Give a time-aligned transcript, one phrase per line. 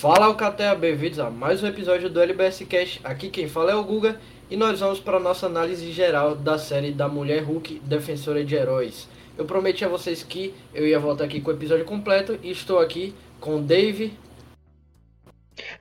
[0.00, 3.00] Fala Alcateia, bem-vindos a mais um episódio do LBS Cash.
[3.04, 4.18] Aqui quem fala é o Guga
[4.50, 8.54] e nós vamos para a nossa análise geral da série da Mulher Hulk, Defensora de
[8.54, 9.06] Heróis.
[9.36, 12.78] Eu prometi a vocês que eu ia voltar aqui com o episódio completo e estou
[12.78, 14.16] aqui com o Dave.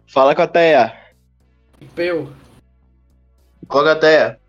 [0.05, 0.93] Fala Cateia.
[1.79, 2.27] E Peu.
[3.69, 4.39] Fala Cateia.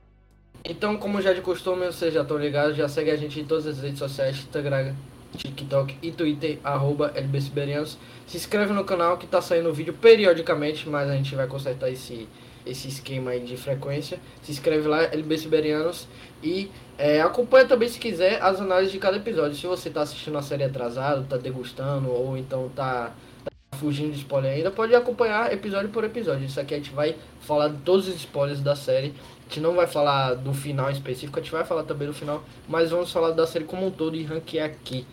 [0.64, 3.66] Então, como já de costume, vocês já estão ligados, já segue a gente em todas
[3.66, 4.94] as redes sociais, Instagram,
[5.36, 7.98] TikTok e Twitter, arroba LBSiberianos.
[8.26, 12.28] Se inscreve no canal que tá saindo vídeo periodicamente, mas a gente vai consertar esse,
[12.66, 14.18] esse esquema aí de frequência.
[14.42, 16.06] Se inscreve lá, LB Siberianos.
[16.42, 19.56] E é, acompanha também, se quiser, as análises de cada episódio.
[19.56, 23.12] Se você tá assistindo a série atrasado, tá degustando, ou então tá,
[23.44, 26.44] tá fugindo de spoiler ainda, pode acompanhar episódio por episódio.
[26.44, 29.14] Isso aqui a gente vai falar de todos os spoilers da série.
[29.50, 32.44] A gente não vai falar do final específico, a gente vai falar também do final,
[32.68, 35.04] mas vamos falar da série como um todo e ranquear aqui.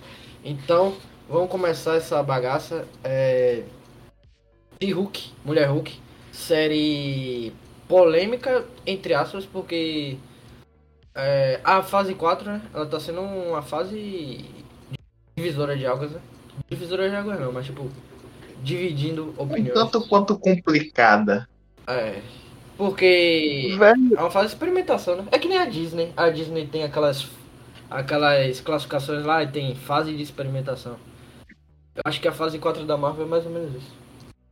[0.45, 0.95] Então,
[1.27, 2.88] vamos começar essa bagaça.
[3.03, 3.63] É...
[4.80, 5.99] De Hulk, Mulher Hulk,
[6.31, 7.52] série
[7.88, 10.17] polêmica, entre aspas, porque
[11.15, 12.61] é, a fase 4, né?
[12.75, 14.45] Ela tá sendo uma fase
[15.35, 16.21] divisora de águas, né?
[16.69, 17.89] Divisora de águas não, mas tipo,
[18.61, 19.73] dividindo opiniões.
[19.73, 21.49] Tanto quanto complicada.
[21.88, 22.21] É.
[22.78, 24.16] Porque Velho.
[24.16, 25.25] é uma fase de experimentação, né?
[25.31, 26.14] É que nem a Disney.
[26.16, 27.28] A Disney tem aquelas
[27.89, 30.95] aquelas classificações lá e tem fase de experimentação.
[31.95, 33.92] Eu acho que a fase 4 da Marvel é mais ou menos isso.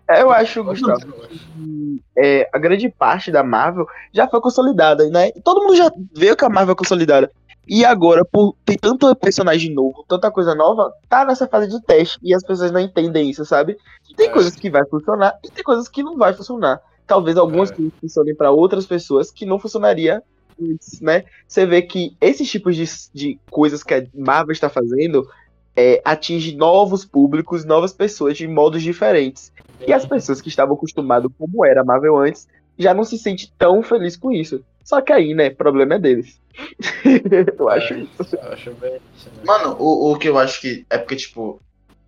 [0.07, 5.31] É, Eu acho, Gustavo, que é, a grande parte da Marvel já foi consolidada, né?
[5.43, 7.31] Todo mundo já viu que a Marvel é consolidada.
[7.67, 12.19] E agora, por ter tanto personagem novo, tanta coisa nova, tá nessa fase de teste
[12.21, 13.75] e as pessoas não entendem isso, sabe?
[14.15, 14.31] Tem É.
[14.31, 16.79] coisas que vai funcionar e tem coisas que não vai funcionar.
[17.07, 17.75] Talvez algumas É.
[18.01, 20.21] funcionem pra outras pessoas que não funcionaria
[20.61, 21.25] antes, né?
[21.47, 25.27] Você vê que esses tipos de, de coisas que a Marvel está fazendo
[25.75, 29.51] é, atinge novos públicos, novas pessoas de modos diferentes.
[29.85, 32.47] E as pessoas que estavam acostumadas como era a Marvel antes
[32.77, 34.63] já não se sente tão feliz com isso.
[34.83, 36.39] Só que aí, né, problema é deles.
[37.59, 38.35] eu acho É, isso.
[38.35, 39.43] Eu acho bem isso, né?
[39.43, 40.85] Mano, o, o que eu acho que.
[40.89, 41.59] É porque, tipo,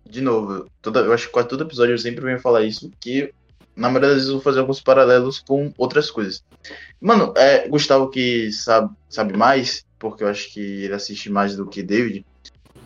[0.08, 3.32] de novo, toda, eu acho que quase todo episódio eu sempre venho falar isso, que
[3.78, 6.42] na maioria das vezes eu vou fazer alguns paralelos com outras coisas.
[7.00, 11.66] Mano, é Gustavo que sabe, sabe mais, porque eu acho que ele assiste mais do
[11.66, 12.26] que David.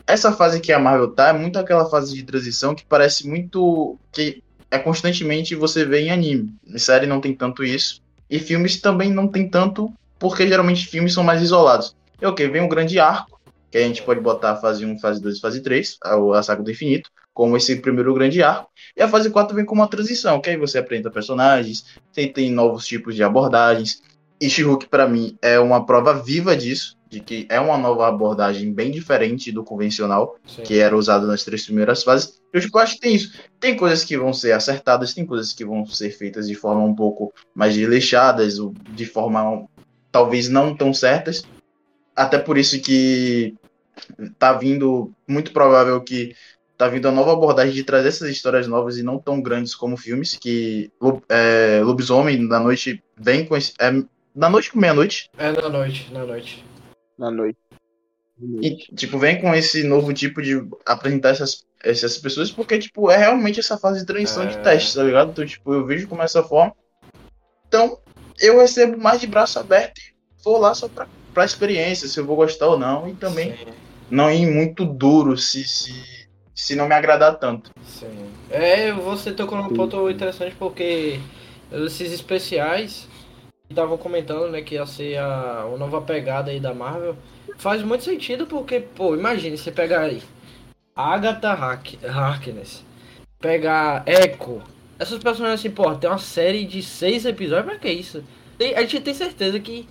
[0.06, 3.98] Essa fase que a Marvel tá é muito aquela fase de transição que parece muito.
[4.12, 6.54] que é constantemente você vê em anime.
[6.66, 8.02] Em série não tem tanto isso.
[8.28, 11.96] E filmes também não tem tanto, porque geralmente filmes são mais isolados.
[12.20, 12.46] É o que?
[12.48, 15.96] Vem um grande arco que a gente pode botar fase 1, fase 2 fase 3,
[16.04, 18.70] a, a saga do infinito, como esse primeiro grande arco.
[18.96, 22.50] E a fase 4 vem como uma transição, que aí você apresenta personagens, tem, tem
[22.50, 24.02] novos tipos de abordagens.
[24.40, 28.72] E She-Hulk, pra mim, é uma prova viva disso, de que é uma nova abordagem
[28.72, 30.62] bem diferente do convencional, Sim.
[30.62, 32.40] que era usado nas três primeiras fases.
[32.52, 33.38] Eu tipo, acho que tem isso.
[33.60, 36.94] Tem coisas que vão ser acertadas, tem coisas que vão ser feitas de forma um
[36.94, 39.68] pouco mais desleixadas, ou de forma
[40.10, 41.44] talvez não tão certas.
[42.16, 43.54] Até por isso que
[44.38, 46.34] tá vindo, muito provável que
[46.82, 49.96] tá vindo a nova abordagem de trazer essas histórias novas e não tão grandes como
[49.96, 50.90] filmes, que
[51.28, 53.72] é, Lobisomem da Noite vem com esse...
[53.78, 53.92] É,
[54.34, 56.64] da noite com meia-noite, É na noite, na noite.
[57.16, 57.58] Na noite.
[58.60, 63.16] E, tipo, vem com esse novo tipo de apresentar essas, essas pessoas, porque, tipo, é
[63.16, 64.46] realmente essa fase de transição É.
[64.46, 65.30] de teste, tá ligado?
[65.30, 66.74] Então, tipo, eu vejo como essa forma.
[67.68, 67.96] Então,
[68.40, 72.26] eu recebo mais de braço aberto e vou lá só pra, pra experiência, se eu
[72.26, 73.08] vou gostar ou não.
[73.08, 73.66] E também Sim,
[74.10, 76.21] não ir muito duro se, se,
[76.64, 77.70] se não me agradar tanto.
[77.84, 78.30] sim.
[78.50, 81.18] É, você tocou num ponto interessante porque
[81.70, 83.08] esses especiais
[83.66, 87.16] que estavam comentando, né, que ia ser a, uma nova pegada aí da Marvel,
[87.56, 90.22] faz muito sentido porque, pô, imagine você pegar aí
[90.94, 92.84] Agatha Hark- Harkness,
[93.40, 94.60] pegar Echo,
[94.98, 98.22] essas personagens assim, pô, tem uma série de seis episódios, pra que isso?
[98.58, 99.88] Tem- a gente tem certeza que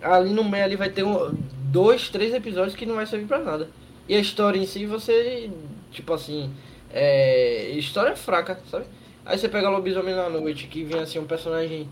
[0.00, 1.34] ali no meio ali vai ter um,
[1.72, 3.68] dois, três episódios que não vai servir pra nada.
[4.08, 5.50] E a história em si, você,
[5.90, 6.52] tipo assim,
[6.90, 8.86] é, história fraca, sabe?
[9.24, 11.88] Aí você pega Lobisomem na Noite, que vem assim um personagem,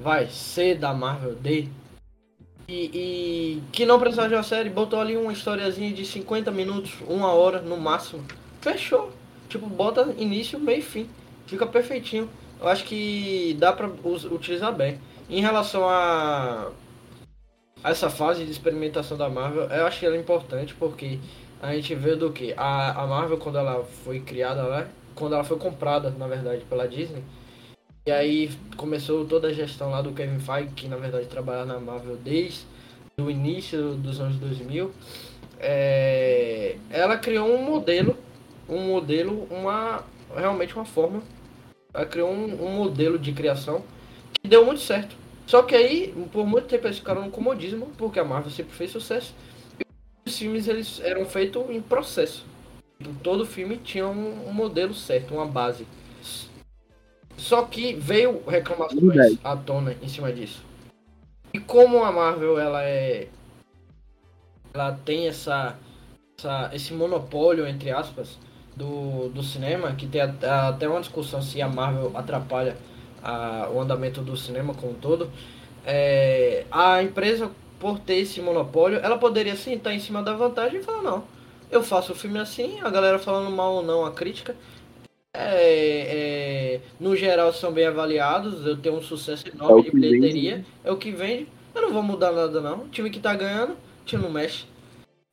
[0.00, 1.68] vai, C da Marvel, D,
[2.68, 6.92] e, e que não precisava de uma série, botou ali uma historiazinha de 50 minutos,
[7.08, 8.22] uma hora no máximo,
[8.60, 9.10] fechou.
[9.48, 11.08] Tipo, bota início, meio e fim,
[11.46, 12.28] fica perfeitinho.
[12.60, 13.88] Eu acho que dá pra
[14.30, 15.00] utilizar bem.
[15.30, 16.70] Em relação a
[17.82, 21.18] essa fase de experimentação da Marvel, eu acho que ela é importante porque
[21.60, 25.44] a gente vê do que a, a Marvel quando ela foi criada lá, quando ela
[25.44, 27.22] foi comprada, na verdade, pela Disney.
[28.06, 31.78] E aí começou toda a gestão lá do Kevin Feige, que na verdade trabalha na
[31.78, 32.64] Marvel desde
[33.18, 34.90] o início dos anos 2000.
[35.60, 38.16] É, ela criou um modelo
[38.68, 40.04] um modelo, uma
[40.36, 41.22] realmente uma forma,
[41.92, 43.82] ela criou um, um modelo de criação
[44.34, 45.16] que deu muito certo.
[45.46, 48.90] Só que aí, por muito tempo eles ficaram no comodismo, porque a Marvel sempre fez
[48.90, 49.34] sucesso.
[50.28, 52.44] Os filmes eles eram feitos em processo.
[53.22, 55.86] Todo filme tinha um, um modelo certo, uma base.
[57.38, 60.62] Só que veio reclamações à tona em cima disso.
[61.54, 63.28] E como a Marvel ela é
[64.74, 65.76] ela tem essa,
[66.38, 68.38] essa esse monopólio entre aspas
[68.76, 72.76] do, do cinema, que tem até uma discussão se a Marvel atrapalha
[73.22, 75.30] a- o andamento do cinema como um todo.
[75.86, 80.80] É, a empresa, por ter esse monopólio, ela poderia sim estar em cima da vantagem
[80.80, 81.24] e falar, não,
[81.70, 84.56] eu faço o filme assim, a galera falando mal ou não a crítica.
[85.34, 89.90] é, é, no geral são bem avaliados, eu tenho um sucesso É enorme o de
[89.90, 91.48] que vende, bilheteria, é o que vende.
[91.74, 92.84] Eu não vou mudar nada não.
[92.84, 94.66] O time que tá ganhando, o time não mexe.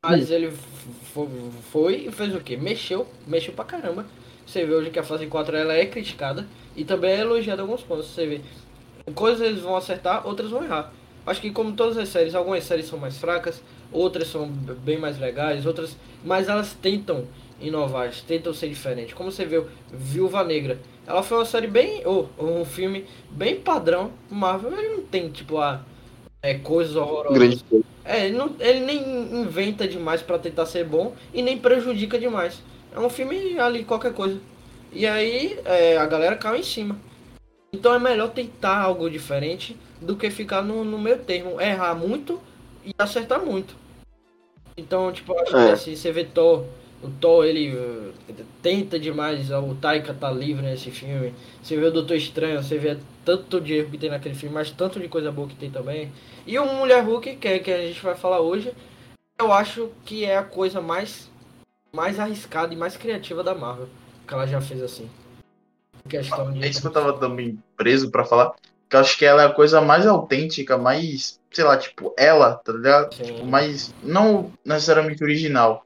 [0.04, 0.60] Mas ele f-
[1.14, 1.30] fo-
[1.72, 2.58] foi e fez o quê?
[2.58, 4.06] Mexeu, mexeu pra caramba.
[4.46, 7.66] Você vê hoje que a fase 4 ela é criticada e também é elogiada em
[7.66, 8.08] alguns pontos.
[8.08, 8.42] Você vê,
[9.14, 10.94] coisas eles vão acertar, outras vão errar.
[11.26, 13.62] Acho que como todas as séries, algumas séries são mais fracas,
[13.92, 17.26] outras são bem mais legais, outras, mas elas tentam
[17.60, 19.14] inovar, tentam ser diferentes.
[19.14, 20.78] Como você viu, Viúva Negra,
[21.08, 24.12] ela foi uma série bem, ou um filme bem padrão.
[24.30, 25.82] Marvel ele não tem tipo a
[26.42, 27.38] é, coisas horrorosas.
[27.38, 27.64] Grande.
[28.04, 32.62] É, ele, não- ele nem inventa demais pra tentar ser bom e nem prejudica demais.
[32.96, 34.40] É um filme ali, qualquer coisa.
[34.94, 36.96] E aí é, a galera cai em cima.
[37.74, 41.60] Então é melhor tentar algo diferente do que ficar no, no meio termo.
[41.60, 42.42] Errar muito
[42.84, 43.76] e acertar muito.
[44.78, 45.68] Então, tipo, eu acho É.
[45.68, 46.66] que assim, você vê Thor.
[47.04, 48.14] O Thor, ele uh,
[48.62, 49.52] tenta demais.
[49.52, 51.34] O Taika tá livre nesse filme.
[51.62, 54.72] Você vê o Doutor Estranho, você vê tanto de erro que tem naquele filme, mas
[54.72, 56.12] tanto de coisa boa que tem também.
[56.46, 58.74] E o Mulher Hulk, que é que a gente vai falar hoje,
[59.40, 61.30] eu acho que é a coisa mais,
[61.92, 63.90] mais arriscada e mais criativa da Marvel.
[64.28, 65.10] Que ela já fez assim.
[66.10, 66.64] Questão de.
[66.64, 68.54] É isso que eu tava também preso pra falar.
[68.90, 72.56] Que eu acho que ela é a coisa mais autêntica, mais, sei lá, tipo, ela,
[72.56, 73.14] tá ligado?
[73.16, 73.24] Sim.
[73.24, 73.94] Tipo, mais.
[74.04, 75.86] Não necessariamente original.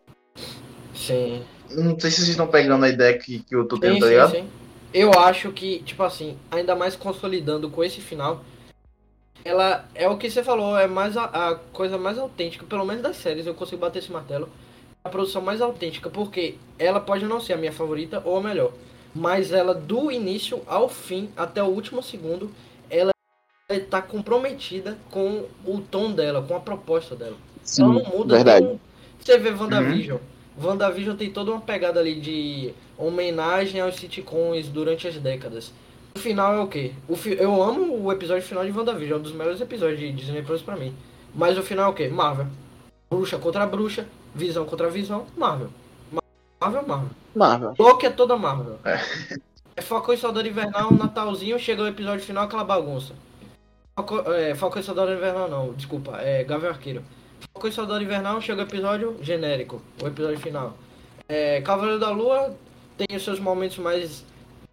[0.94, 1.44] Sim.
[1.70, 4.06] Não sei se vocês estão pegando a ideia que, que eu tô tendo, Sim, tá
[4.06, 4.32] sim, ligado?
[4.32, 4.50] sim.
[4.94, 8.44] Eu acho que, tipo assim, ainda mais consolidando com esse final,
[9.46, 13.04] ela é o que você falou, é mais a, a coisa mais autêntica, pelo menos
[13.04, 14.50] das séries, eu consigo bater esse martelo.
[15.04, 18.74] A produção mais autêntica, porque ela pode não ser a minha favorita ou a melhor,
[19.14, 22.52] mas ela do início ao fim, até o último segundo,
[23.70, 27.38] ela tá comprometida com o tom dela, com a proposta dela.
[27.64, 28.66] Sim, Ela não muda verdade.
[28.66, 28.80] nem-
[29.24, 30.18] Você vê WandaVision.
[30.62, 35.72] WandaVision tem toda uma pegada ali de homenagem aos sitcoms durante as décadas.
[36.16, 36.94] O final é o quê?
[37.08, 37.38] O fi...
[37.40, 40.62] Eu amo o episódio final de WandaVision, é um dos melhores episódios de Disney Plus
[40.64, 40.94] pra mim.
[41.36, 42.08] Mas o final é o quê?
[42.08, 42.48] Marvel.
[43.10, 45.70] Bruxa contra bruxa, visão contra visão, Marvel.
[46.60, 47.10] Marvel, Marvel.
[47.36, 47.76] Marvel.
[47.78, 48.80] Loki é toda Marvel.
[49.76, 53.14] É Falcão e Soldado Invernal, Natalzinho, chega o episódio final, aquela bagunça.
[54.00, 57.04] Falcão, é, Falcão e Soldado Invernal não, desculpa, é Gavião Arqueiro.
[57.54, 60.78] Falcão e Soldado Invernal, chega o episódio genérico, o episódio final.
[61.28, 62.56] É, Cavaleiro da Lua
[62.98, 64.26] tem os seus momentos mais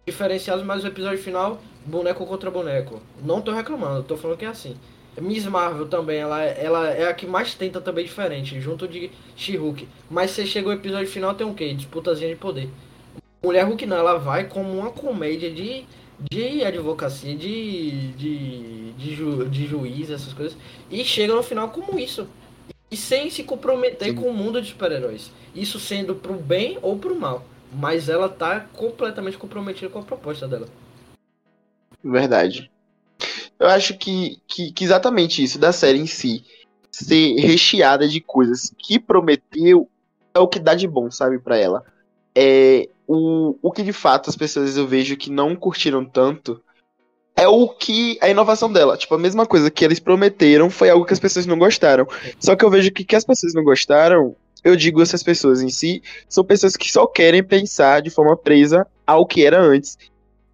[0.05, 3.01] diferenciados, mas o episódio final, boneco contra boneco.
[3.21, 4.77] Não tô reclamando, tô falando que é assim.
[5.19, 9.89] Miss Marvel também, ela, ela é a que mais tenta também diferente, junto de She-Hulk.
[10.09, 11.73] Mas você chega o episódio final, tem o quê?
[11.73, 12.69] Disputazinha de poder.
[13.43, 15.85] Mulher Hulk não, ela vai como uma comédia de,
[16.19, 20.57] de advocacia, de, de, de, ju, de juiz, essas coisas.
[20.89, 22.27] E chega no final como isso.
[22.89, 24.15] E sem se comprometer Sim.
[24.15, 25.31] com o mundo de super-heróis.
[25.53, 27.45] Isso sendo pro bem ou pro mal.
[27.71, 30.67] Mas ela tá completamente comprometida com a proposta dela.
[32.03, 32.71] Verdade.
[33.59, 36.45] Eu acho que, que, que exatamente isso da série em si
[36.91, 39.89] ser recheada de coisas que prometeu
[40.33, 41.83] é o que dá de bom, sabe, pra ela.
[42.33, 46.61] É o, o que de fato as pessoas eu vejo que não curtiram tanto
[47.35, 48.97] é o que a inovação dela.
[48.97, 52.07] Tipo, a mesma coisa que eles prometeram foi algo que as pessoas não gostaram.
[52.39, 55.69] Só que eu vejo que que as pessoas não gostaram, eu digo essas pessoas em
[55.69, 59.97] si, são pessoas que só querem pensar de forma presa ao que era antes.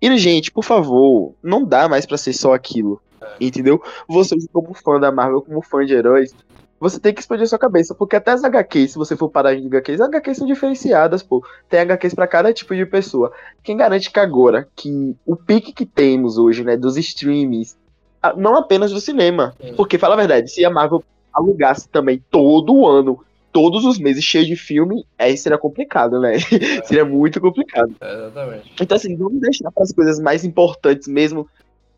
[0.02, 3.02] E, gente, por favor, não dá mais pra ser só aquilo.
[3.40, 3.82] Entendeu?
[4.08, 6.36] Você, como fã da Marvel, como fã de heróis,
[6.84, 9.66] você tem que expandir sua cabeça, porque até as HQs, se você for parar de
[9.66, 11.42] HQs, as HQs são diferenciadas, pô.
[11.70, 13.32] Tem HQs pra cada tipo de pessoa.
[13.64, 17.78] Quem garante que agora, que o pique que temos hoje, né, dos streams,
[18.22, 19.76] ah, não apenas do cinema, Sim.
[19.78, 21.02] porque, fala a verdade, se a Marvel
[21.34, 23.18] alugasse também todo ano,
[23.54, 26.34] todos os meses cheio de filme, aí seria complicado, né?
[26.84, 27.96] seria muito complicado.
[28.02, 28.74] Exatamente.
[28.82, 31.48] Então, assim, vamos deixar para as coisas mais importantes mesmo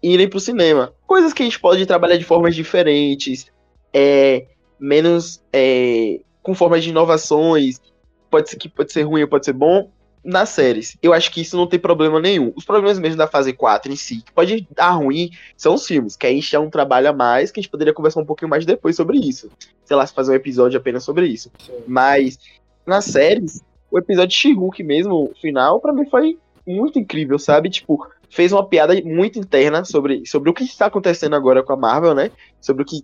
[0.03, 0.93] irem pro cinema.
[1.07, 3.47] Coisas que a gente pode trabalhar de formas diferentes,
[3.91, 4.45] é,
[4.79, 7.81] menos é, com formas de inovações.
[8.29, 9.89] Pode ser que pode ser ruim ou pode ser bom.
[10.23, 12.51] nas séries, eu acho que isso não tem problema nenhum.
[12.55, 16.15] Os problemas mesmo da fase 4 em si, que pode dar ruim, são os filmes,
[16.15, 18.49] que aí já é um trabalho a mais, que a gente poderia conversar um pouquinho
[18.49, 19.51] mais depois sobre isso.
[19.85, 21.51] Sei lá, se fazer um episódio apenas sobre isso.
[21.63, 21.73] Sim.
[21.87, 22.39] Mas,
[22.85, 27.69] nas séries, o episódio de She-Hulk mesmo, o final, pra mim foi muito incrível, sabe?
[27.69, 31.77] Tipo, fez uma piada muito interna sobre, sobre o que está acontecendo agora com a
[31.77, 32.31] Marvel, né?
[32.59, 33.01] Sobre o que.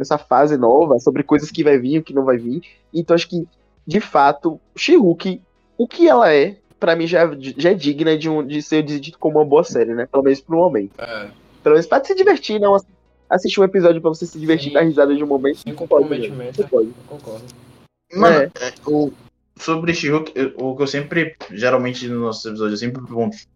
[0.00, 2.62] essa fase nova, sobre coisas que vai vir e o que não vai vir.
[2.92, 3.46] Então, acho que,
[3.86, 5.42] de fato, She-Hulk,
[5.76, 9.18] o que ela é, pra mim já, já é digna de, um, de ser dito
[9.18, 10.08] como uma boa série, né?
[10.10, 10.92] Pelo menos pro momento.
[10.98, 11.28] É,
[11.62, 12.74] Pelo menos pra se divertir, não
[13.28, 14.74] assistir um episódio pra você se divertir Sim.
[14.74, 15.58] dar risada de um momento.
[15.58, 15.98] sem pode, né?
[15.98, 16.56] comprometimento.
[16.56, 16.88] Você pode.
[16.88, 17.44] Eu concordo.
[18.14, 18.66] Mano, É.
[18.66, 19.12] é, o,
[19.60, 23.02] sobre She-Hulk, o que eu sempre, geralmente nos nossos episódios, eu sempre,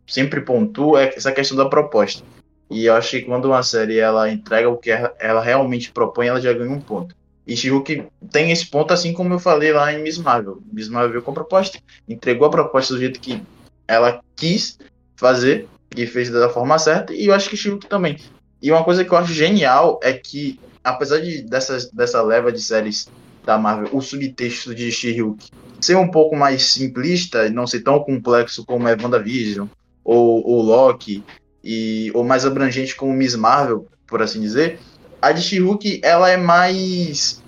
[0.07, 2.23] sempre pontuo é essa questão da proposta.
[2.71, 6.41] E eu acho que quando uma série ela entrega o que ela, realmente propõe, ela
[6.41, 7.15] já ganha um ponto.
[7.47, 10.63] E She-Hulk tem esse ponto, assim como eu falei lá em Miss Marvel.
[10.73, 13.43] Miss Marvel com a proposta, entregou a proposta do jeito que
[13.87, 14.79] ela quis
[15.17, 17.13] fazer e fez da forma certa.
[17.15, 18.19] E eu acho que She-Hulk também.
[18.61, 22.61] E uma coisa que eu acho genial é que, apesar de dessas, dessa leva de
[22.61, 23.09] séries
[23.45, 25.51] da Marvel, o subtexto de She-Hulk
[25.81, 29.67] ser um pouco mais simplista e não ser tão complexo como é WandaVision
[30.05, 31.25] ou, ou Loki,
[31.63, 34.79] e, ou mais abrangente como Miss Marvel, por assim dizer,
[35.21, 37.43] a de She-Hulk, ela é mais...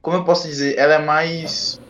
[0.00, 0.78] Como eu posso dizer?
[0.78, 1.80] Ela é mais...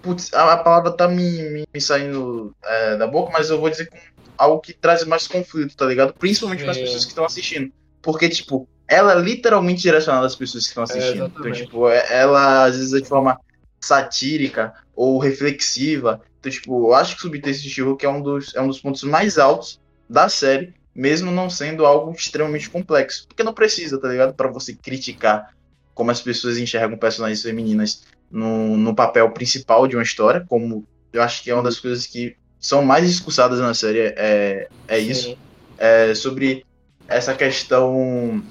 [0.00, 3.68] Putz, a, a palavra tá me, me, me saindo é, da boca, mas eu vou
[3.68, 3.98] dizer com
[4.38, 6.14] algo que traz mais conflito, tá ligado?
[6.14, 7.72] Principalmente para as pessoas que estão assistindo.
[8.00, 11.26] Porque, tipo, ela é literalmente direcionada às pessoas que estão assistindo.
[11.26, 13.38] então, tipo, é- ela às vezes é de forma
[13.80, 16.20] satírica ou reflexiva.
[16.40, 18.80] Então, tipo, eu acho que o subtexto de She-Hulk é um dos é um dos
[18.80, 23.26] pontos mais altos da série, mesmo não sendo algo extremamente complexo.
[23.28, 24.34] Porque não precisa, tá ligado?
[24.34, 25.50] Pra você criticar
[25.94, 31.22] como as pessoas enxergam personagens femininas no, no papel principal de uma história, como eu
[31.22, 35.10] acho que é uma das coisas que são mais discursadas na série, é, é Sim.
[35.10, 35.38] isso
[35.78, 36.64] é, sobre
[37.08, 38.42] essa questão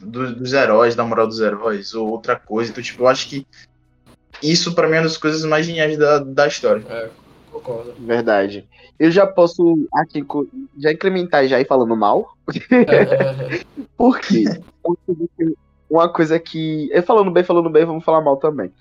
[0.00, 2.70] do- dos heróis, da moral dos heróis, ou outra coisa.
[2.70, 3.46] Então, tipo, eu acho que
[4.42, 6.84] isso pra mim é uma das coisas mais geniais da, da história.
[6.88, 7.08] É,
[7.50, 7.94] concordo.
[7.98, 8.66] Verdade.
[8.98, 10.24] Eu já posso aqui
[10.76, 12.36] já incrementar já ir falando mal.
[12.70, 13.64] É,
[13.96, 14.44] Por quê?
[15.88, 16.90] Uma coisa que-.
[16.92, 18.72] Eu falando bem, falando bem, vamos falar mal também.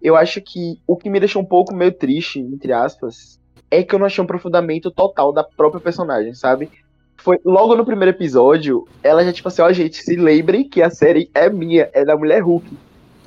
[0.00, 3.40] Eu acho que o que me deixou um pouco meio triste, entre aspas,
[3.70, 6.70] é que eu não achei um aprofundamento total da própria personagem, sabe?
[7.16, 10.90] Foi logo no primeiro episódio, ela já, tipo assim, ó, gente, se lembrem que a
[10.90, 12.66] série é minha, é da Mulher Hulk.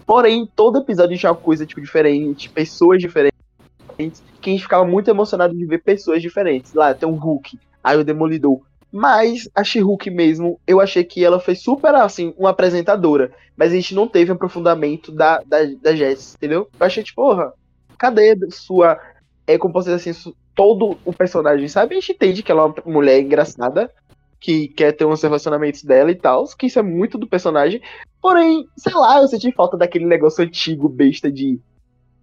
[0.05, 3.33] Porém, todo episódio tinha uma coisa, tipo, diferente, pessoas diferentes,
[4.41, 6.73] que a gente ficava muito emocionado de ver pessoas diferentes.
[6.73, 8.61] Lá tem o Hulk, aí o Demolidor.
[8.91, 13.31] Mas a She-Hulk mesmo, eu achei que ela foi super, assim, uma apresentadora.
[13.57, 16.69] Mas a gente não teve aprofundamento da, da, da Jess, entendeu?
[16.79, 17.51] Eu achei, tipo, porra,
[17.97, 18.99] cadê sua.
[19.47, 20.11] É, como assim,
[20.55, 21.95] todo o personagem, sabe?
[21.95, 23.91] A gente entende que ela é uma mulher engraçada,
[24.45, 27.81] que quer ter uns relacionamentos dela e tal, que isso é muito do personagem.
[28.21, 31.59] Porém, sei lá, eu senti falta daquele negócio antigo, besta de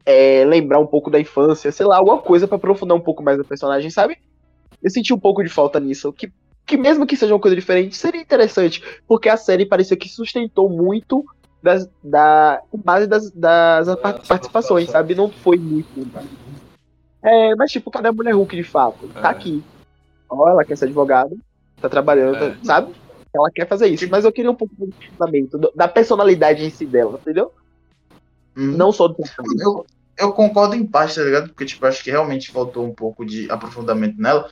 [0.07, 3.41] é, lembrar um pouco da infância, sei lá, alguma coisa pra aprofundar um pouco mais
[3.41, 4.17] a personagem, sabe?
[4.81, 6.33] Eu senti um pouco de falta nisso, que,
[6.64, 10.69] que mesmo que seja uma coisa diferente, seria interessante, porque a série parecia que sustentou
[10.71, 11.25] muito
[11.61, 14.91] das, da com base das, das participações, participações.
[14.91, 15.17] sabe?
[15.17, 15.88] Não foi muito.
[17.21, 19.09] É, mas tipo, cadê a mulher Hulk de fato?
[19.09, 19.33] Tá É.
[19.33, 19.61] aqui.
[20.31, 21.37] Ó, ela quer ser advogada,
[21.83, 22.51] tá trabalhando, É.
[22.51, 22.93] tá- sabe?
[23.35, 27.19] Ela quer fazer isso, mas eu queria um pouco do- da personalidade em si dela,
[27.21, 27.51] entendeu?
[28.57, 28.73] Uhum.
[28.77, 29.59] Não só do personagem.
[29.61, 29.87] Eu,
[30.19, 31.49] eu concordo em parte, tá ligado?
[31.49, 34.49] Porque, tipo, acho que realmente faltou um pouco de aprofundamento nela.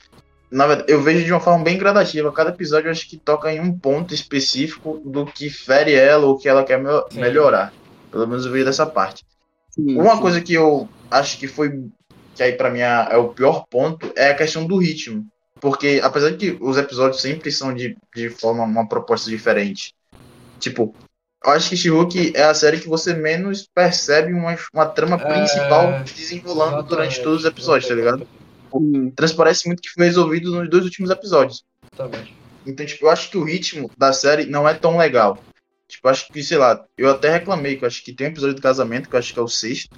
[0.50, 2.32] Na verdade, eu vejo de uma forma bem gradativa.
[2.32, 6.38] Cada episódio eu acho que toca em um ponto específico do que fere ela ou
[6.38, 7.20] que ela quer mel- Sim.
[7.20, 7.72] melhorar.
[8.10, 9.24] Pelo menos eu vejo dessa parte.
[9.70, 10.20] Sim, Uma sim.
[10.22, 11.84] coisa que eu acho que foi.
[12.34, 15.24] Que aí pra mim é é o pior ponto é a questão do ritmo.
[15.60, 19.94] Porque apesar de que os episódios sempre são de, de forma, uma proposta diferente.
[20.58, 20.94] Tipo,
[21.44, 25.24] eu acho que She-Hulk é a série que você menos percebe uma, uma trama É,
[25.24, 28.26] principal desenrolando durante todos os episódios, tá ligado?
[28.72, 29.10] Sim.
[29.10, 31.64] Transparece muito que foi resolvido nos dois últimos episódios.
[31.92, 32.36] Exatamente.
[32.66, 35.38] Então, tipo, eu acho que o ritmo da série não é tão legal.
[35.88, 38.30] Tipo, eu acho que, sei lá, eu até reclamei que eu acho que tem um
[38.30, 39.96] episódio do casamento, que eu acho que é o sexto.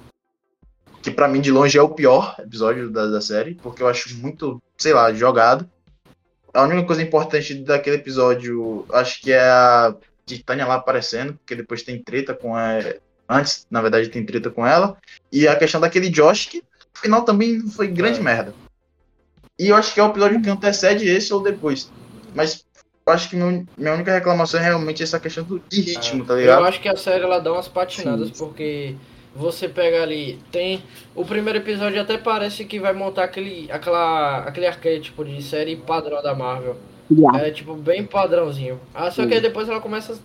[1.01, 4.17] Que pra mim, de longe, é o pior episódio da, da série, porque eu acho
[4.17, 5.67] muito, sei lá, jogado.
[6.53, 11.81] A única coisa importante daquele episódio, acho que é a Titânia lá aparecendo, porque depois
[11.83, 12.79] tem treta com a.
[13.27, 14.97] Antes, na verdade, tem treta com ela.
[15.31, 18.23] E a questão daquele Josh, que no final também foi grande É.
[18.23, 18.53] merda.
[19.57, 21.89] E eu acho que é o episódio que antecede esse ou depois.
[22.35, 22.65] Mas
[23.05, 26.33] eu acho que meu- minha única reclamação é realmente essa questão do, de ritmo, tá
[26.33, 26.65] Eu ligado?
[26.65, 28.33] acho que a série ela dá umas patinadas Sim.
[28.37, 28.95] porque
[29.35, 30.83] você pega ali, tem.
[31.15, 36.21] O primeiro episódio até parece que vai montar aquele, aquela, aquele arquétipo de série padrão
[36.21, 36.77] da Marvel.
[37.35, 38.79] É tipo bem padrãozinho.
[38.93, 40.17] Ah, só que aí depois ela começa.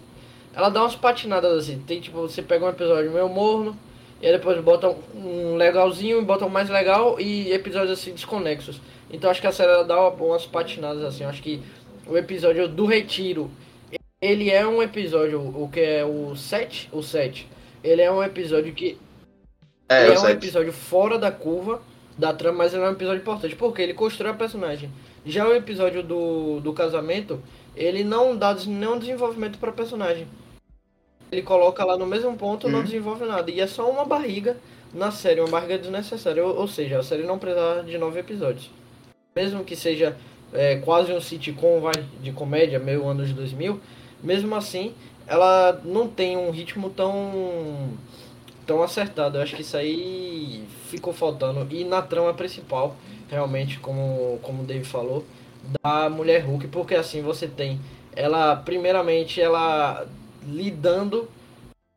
[0.54, 1.78] Ela dá umas patinadas assim.
[1.86, 3.76] Tem tipo, você pega um episódio meio morno,
[4.20, 8.80] e aí depois bota um legalzinho, bota um mais legal e episódios assim desconexos.
[9.10, 11.24] Então acho que a série ela dá umas patinadas assim.
[11.24, 11.62] Acho que
[12.06, 13.50] o episódio do Retiro,
[14.20, 16.90] ele é um episódio, o que é o 7?
[16.92, 17.48] O 7
[17.82, 18.98] ele é um episódio que.
[19.88, 20.32] É, ele eu é um sei.
[20.32, 21.80] episódio fora da curva
[22.16, 23.56] da trama, mas ele é um episódio importante.
[23.56, 24.90] Porque ele constrói a personagem.
[25.24, 27.40] Já o episódio do, do casamento,
[27.76, 30.26] ele não dá nenhum desenvolvimento pra personagem.
[31.30, 32.84] Ele coloca lá no mesmo ponto não Uhum.
[32.84, 33.50] desenvolve nada.
[33.50, 34.56] E é só uma barriga
[34.94, 36.44] na série, uma barriga desnecessária.
[36.44, 38.70] Ou, ou seja, a série não precisa de nove episódios.
[39.36, 40.16] Mesmo que seja
[40.52, 41.92] é, quase um sitcom vai,
[42.22, 43.78] de comédia, meio anos 2000,
[44.22, 44.94] mesmo assim,
[45.28, 47.90] ela não tem um ritmo tão
[48.66, 49.38] tão acertado.
[49.38, 51.66] Eu acho que isso aí ficou faltando.
[51.70, 52.96] E na trama principal,
[53.30, 55.24] realmente, como, como o Dave falou,
[55.82, 57.80] da mulher Hulk, porque assim você tem
[58.14, 60.06] ela, primeiramente, ela
[60.44, 61.28] lidando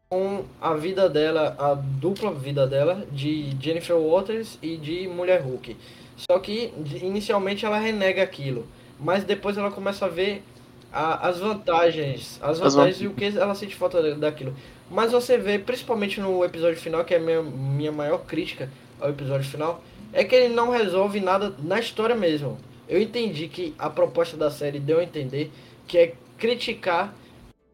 [0.07, 5.75] com a vida dela, a dupla vida dela, de Jennifer Waters e de Mulher Hulk.
[6.15, 8.67] Só que inicialmente ela renega aquilo,
[8.99, 10.43] mas depois ela começa a ver
[10.91, 14.53] a- as vantagens, as As vantagens e o que ela sente falta da- daquilo.
[14.89, 18.69] Mas você vê, principalmente no episódio final, que é a minha, minha maior crítica
[18.99, 19.81] ao episódio final,
[20.11, 22.57] é que ele não resolve nada na história mesmo.
[22.89, 25.49] Eu entendi que a proposta da série deu a entender
[25.87, 27.13] que é criticar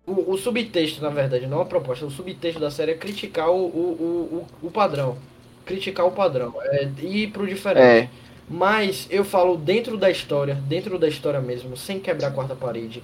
[0.05, 2.05] o, o subtexto, na verdade, não a proposta.
[2.05, 5.17] O subtexto da série é criticar o, o, o, o, o padrão.
[5.65, 6.53] Criticar o padrão.
[6.65, 7.83] É ir pro diferente.
[8.05, 8.09] É.
[8.47, 13.03] Mas eu falo dentro da história, dentro da história mesmo, sem quebrar a quarta parede.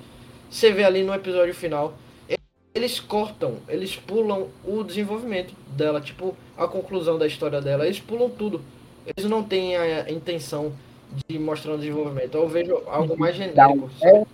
[0.50, 1.94] Você vê ali no episódio final,
[2.74, 8.30] eles cortam, eles pulam o desenvolvimento dela, tipo a conclusão da história dela, eles pulam
[8.30, 8.62] tudo.
[9.06, 10.72] Eles não têm a intenção
[11.28, 12.36] de mostrar um desenvolvimento.
[12.36, 13.90] Eu vejo algo mais genérico.
[14.00, 14.26] sabe?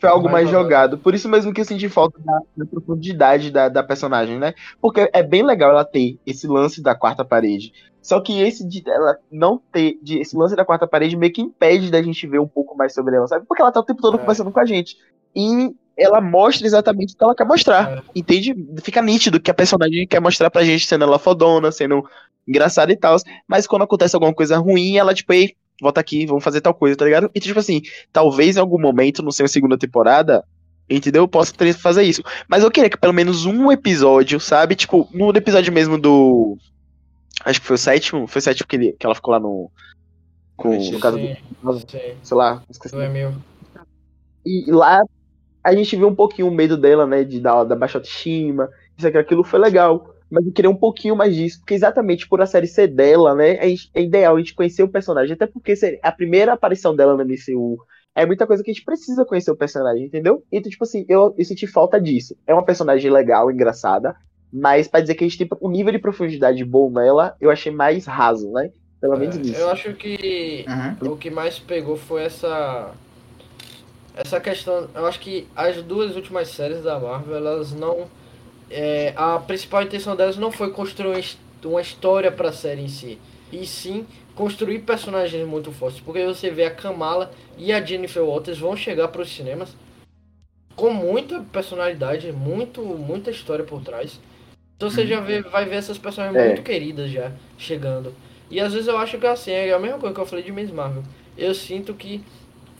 [0.00, 0.96] Foi algo Mais mais jogado.
[0.96, 4.54] Por isso mesmo que eu senti falta da, da profundidade da, da personagem, né?
[4.80, 7.72] Porque é bem legal ela ter esse lance da quarta parede.
[8.00, 11.42] Só que esse de ela não ter de, esse lance da quarta parede meio que
[11.42, 13.44] impede da gente ver um pouco mais sobre ela, sabe?
[13.46, 14.18] Porque ela tá o tempo todo É.
[14.18, 14.96] conversando com a gente.
[15.36, 17.98] E ela mostra exatamente o que ela quer mostrar.
[17.98, 18.02] É.
[18.14, 18.54] Entende?
[18.82, 22.02] Fica nítido que a personagem quer mostrar pra gente sendo ela fodona, sendo
[22.48, 23.16] engraçada e tal.
[23.46, 26.96] Mas quando acontece alguma coisa ruim, ela, tipo, ei, volta aqui, vamos fazer tal coisa,
[26.96, 27.30] tá ligado?
[27.34, 30.44] E tipo assim, talvez em algum momento, não sei, na segunda temporada,
[30.88, 31.22] entendeu?
[31.22, 32.22] Eu possa fazer isso.
[32.48, 34.74] Mas eu queria que pelo menos um episódio, sabe?
[34.74, 36.58] Tipo, no episódio mesmo do.
[37.44, 38.26] Acho que foi o sétimo.
[38.26, 39.70] Foi o sétimo que, ele, que ela ficou lá no.
[40.56, 41.80] Com, no caso do.
[41.88, 42.14] Sim.
[42.22, 42.94] Sei lá, esqueci.
[42.94, 43.34] Do Emil.
[44.44, 45.00] E lá
[45.62, 47.22] a gente viu um pouquinho o medo dela, né?
[47.24, 50.09] De dar da baixa autoestima, isso aqui, aquilo foi legal.
[50.30, 53.56] Mas eu queria um pouquinho mais disso, porque exatamente por a série ser dela, né?
[53.94, 57.78] É ideal a gente conhecer o personagem, até porque a primeira aparição dela no MCU
[58.14, 60.44] é muita coisa que a gente precisa conhecer o personagem, entendeu?
[60.50, 62.36] Então, tipo assim, eu, eu senti falta disso.
[62.46, 64.14] É uma personagem legal, engraçada,
[64.52, 67.72] mas pra dizer que a gente tem um nível de profundidade bom nela, eu achei
[67.72, 68.70] mais raso, né?
[69.00, 69.60] Pelo menos É, nisso.
[69.60, 70.66] eu acho que
[71.00, 71.12] Uhum.
[71.12, 72.92] o que mais pegou foi essa
[74.16, 74.88] essa questão.
[74.94, 78.06] Eu acho que as duas últimas séries da Marvel, elas não
[78.70, 82.82] é, a principal intenção delas não foi construir uma his- uma história para a série
[82.82, 83.18] em si,
[83.52, 88.58] e sim construir personagens muito fortes, porque você vê a Kamala e a Jennifer Walters
[88.58, 89.76] vão chegar para os cinemas
[90.74, 94.18] com muita personalidade, muito muita história por trás.
[94.76, 96.46] Então você já vê, vai ver essas personagens É.
[96.46, 98.14] muito queridas já chegando.
[98.50, 100.50] E às vezes eu acho que assim, é a mesma coisa que eu falei de
[100.50, 101.02] Miss Marvel.
[101.36, 102.22] Eu sinto que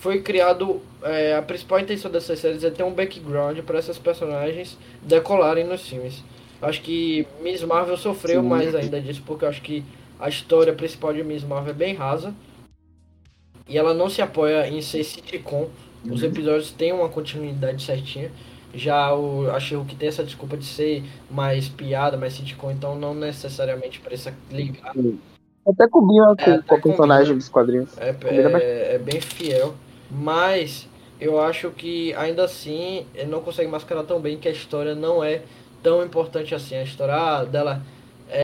[0.00, 0.80] foi criado.
[1.02, 5.86] é, a principal intenção dessas séries é ter um background para essas personagens decolarem nos
[5.88, 6.22] filmes.
[6.60, 8.48] Acho que Miss Marvel sofreu Sim.
[8.48, 9.84] mais ainda disso, porque eu acho que
[10.18, 12.34] a história principal de Miss Marvel é bem rasa.
[13.68, 15.68] E ela não se apoia em ser sitcom.
[16.10, 18.30] Os episódios têm uma continuidade certinha.
[18.74, 23.14] Já o a She-Hulk tem essa desculpa de ser mais piada, mais sitcom, então não
[23.14, 24.92] necessariamente precisa ligar.
[25.66, 27.38] Até combina É, com, até com a personagem combina.
[27.38, 27.98] dos quadrinhos.
[27.98, 29.74] É, é, é bem fiel,
[30.10, 30.88] mas
[31.20, 35.22] eu acho que ainda assim ele não consegue mascarar tão bem que a história não
[35.22, 35.42] é
[35.82, 36.76] tão importante assim.
[36.76, 37.82] A história dela.
[38.28, 38.42] É,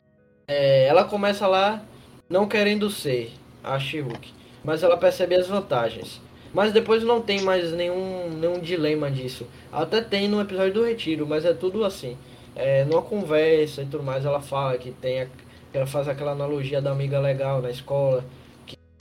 [0.48, 1.82] é, ela começa lá
[2.28, 4.32] não querendo ser a She-Hulk,
[4.64, 6.20] mas ela percebe as vantagens.
[6.52, 9.46] Mas depois não tem mais nenhum, nenhum dilema disso.
[9.72, 12.16] Até tem no episódio do Retiro, mas é tudo assim.
[12.54, 15.26] É, numa conversa e tudo mais, ela fala que tem a,
[15.74, 18.24] ela faz aquela analogia da amiga legal na escola,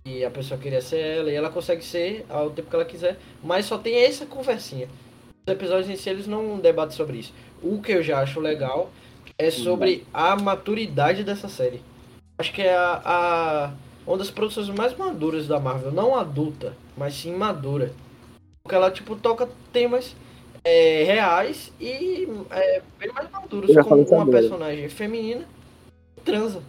[0.05, 3.17] que a pessoa queria ser ela, e ela consegue ser ao tempo que ela quiser,
[3.43, 4.87] mas só tem essa conversinha.
[5.47, 7.33] Os episódios em si eles não debatem sobre isso.
[7.61, 8.91] O que eu já acho legal
[9.35, 11.81] é sobre a maturidade dessa série.
[12.37, 13.73] Acho que é a, a
[14.05, 17.91] uma das produções mais maduras da Marvel, não adulta, mas sim madura.
[18.61, 20.15] Porque ela tipo toca temas
[20.63, 25.45] é, reais e é, bem mais maduros, como uma personagem feminina
[26.23, 26.61] transa.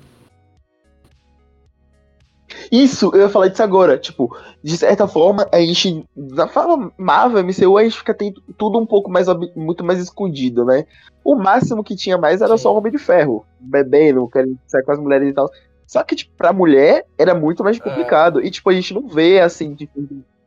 [2.70, 3.98] Isso, eu ia falar disso agora.
[3.98, 6.04] Tipo, de certa forma, a gente.
[6.16, 9.26] Na fala Marvel, MCU, a gente fica tem tudo um pouco mais.
[9.54, 10.86] muito mais escondido, né?
[11.24, 12.62] O máximo que tinha mais era Sim.
[12.62, 15.50] só o Homem de Ferro, bebendo, querendo sair com as mulheres e tal.
[15.86, 18.40] Só que, tipo, pra mulher era muito mais complicado.
[18.40, 18.46] É.
[18.46, 20.00] E, tipo, a gente não vê assim, tipo,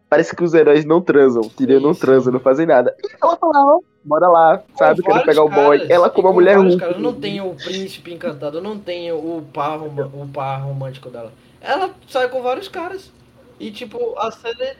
[0.10, 1.80] parece que os heróis não transam, entendeu?
[1.80, 2.96] Não transam, não fazem nada.
[3.04, 5.02] E ela falava, bora lá, sabe?
[5.02, 5.86] Quero pegar o boy.
[5.90, 6.78] Ela como uma mulher ruim.
[6.98, 11.32] não tem o príncipe encantado, não tem o par, o par romântico dela.
[11.62, 13.12] Ela sai com vários caras.
[13.60, 14.78] E tipo, a série.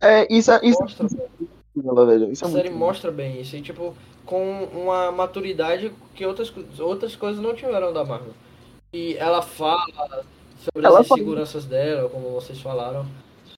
[0.00, 1.16] É, isso, é, isso, mostra, isso,
[2.32, 2.76] isso é a série bom.
[2.76, 3.54] mostra bem isso.
[3.56, 8.34] E tipo, com uma maturidade que outras, outras coisas não tiveram da Marvel.
[8.92, 10.24] E ela fala
[10.58, 11.76] sobre ela as inseguranças fala...
[11.76, 13.06] dela, como vocês falaram,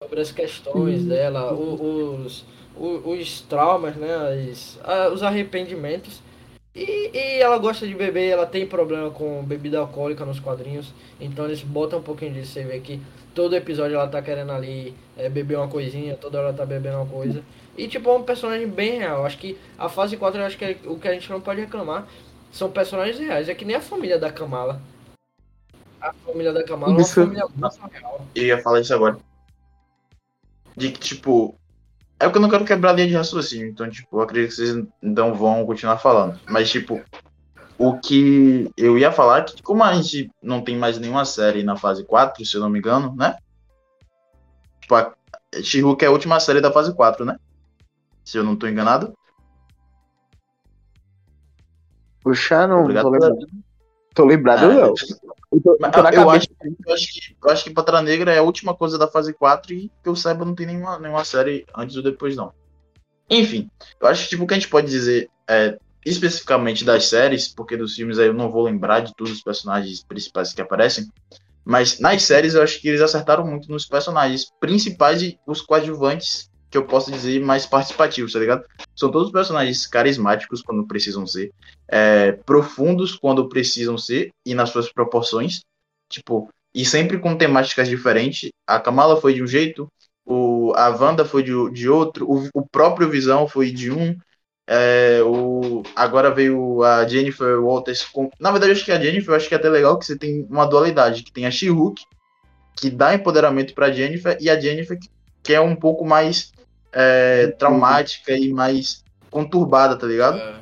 [0.03, 1.09] sobre as questões hum.
[1.09, 2.45] dela, os,
[2.77, 4.15] os, os, traumas, né?
[4.51, 4.79] As,
[5.13, 6.21] os arrependimentos.
[6.79, 10.95] E, e, ela gosta de beber, ela tem problema com bebida alcoólica nos quadrinhos.
[11.21, 12.53] Então eles botam um pouquinho disso.
[12.53, 13.03] Você vê que
[13.35, 16.99] todo episódio ela tá querendo ali é, beber uma coisinha, toda hora ela tá bebendo
[16.99, 17.43] uma coisa.
[17.77, 19.27] E tipo, é um personagem bem real.
[19.27, 21.61] Acho que a fase 4 eu acho que é, o que a gente não pode
[21.61, 22.07] reclamar
[22.53, 23.49] são personagens reais.
[23.49, 24.81] É que nem a família da Kamala.
[26.01, 27.19] A família da Kamala isso.
[27.19, 28.27] é uma família muito real.
[28.37, 29.19] Eu ia falar isso agora.
[30.77, 31.58] De que, tipo,
[32.21, 34.51] é o que eu não quero quebrar a linha de raciocínio, então, tipo, eu acredito
[34.51, 36.39] que vocês não vão continuar falando.
[36.49, 37.01] Mas, tipo,
[37.79, 41.63] o que eu ia falar é que, como a gente não tem mais nenhuma série
[41.63, 43.37] na fase 4, se eu não me engano, né?
[44.81, 45.15] Tipo, a
[45.63, 47.39] she é a última série da fase 4, né?
[48.25, 49.15] Se eu não tô enganado.
[52.21, 53.37] Puxa, não Obrigado tô lembrado.
[54.15, 54.95] Tô lembrado, ah, não.
[55.51, 56.49] Eu, tô, eu, tô eu, acho,
[56.87, 59.73] eu, acho, que, eu acho que Pantera Negra é a última coisa da fase 4
[59.73, 62.53] e que eu saiba não tem nenhuma, nenhuma série antes ou depois, não.
[63.31, 67.49] Enfim, eu acho que tipo, o que a gente pode dizer é, especificamente das séries,
[67.49, 71.11] porque dos filmes aí eu não vou lembrar de todos os personagens principais que aparecem,
[71.65, 76.48] mas nas séries eu acho que eles acertaram muito nos personagens principais e os coadjuvantes,
[76.71, 78.65] que eu posso dizer mais participativos, tá ligado?
[78.95, 81.53] São todos personagens carismáticos quando precisam ser,
[81.89, 85.61] é, profundos quando precisam ser e nas suas proporções,
[86.11, 88.51] tipo, e sempre com temáticas diferentes.
[88.67, 89.91] A Kamala foi de um jeito,
[90.25, 94.15] o, a Wanda foi de, de outro, o, o próprio Visão foi de um,
[94.69, 98.05] é, o, agora veio a Jennifer Walters.
[98.05, 100.47] Com, na verdade, acho que a Jennifer, acho que é até legal que você tem
[100.51, 102.03] uma dualidade, que tem a She-Hulk,
[102.77, 105.09] que dá empoderamento para Jennifer, e a Jennifer, que,
[105.43, 106.53] que é um pouco mais
[106.93, 110.39] é, traumática e mais conturbada, tá ligado?
[110.39, 110.57] É.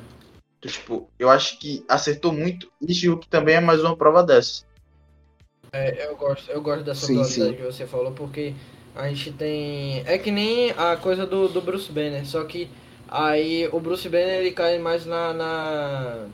[0.59, 4.63] Então, tipo, eu acho que acertou muito, e She-Hulk também é mais uma prova dessa.
[5.71, 7.55] É, eu gosto, eu gosto dessa sim, dualidade sim.
[7.55, 8.53] que você falou, porque
[8.95, 10.03] a gente tem.
[10.05, 12.69] É que nem a coisa do, do Bruce Banner, só que
[13.07, 16.25] Aí o Bruce Banner ele cai mais na, na,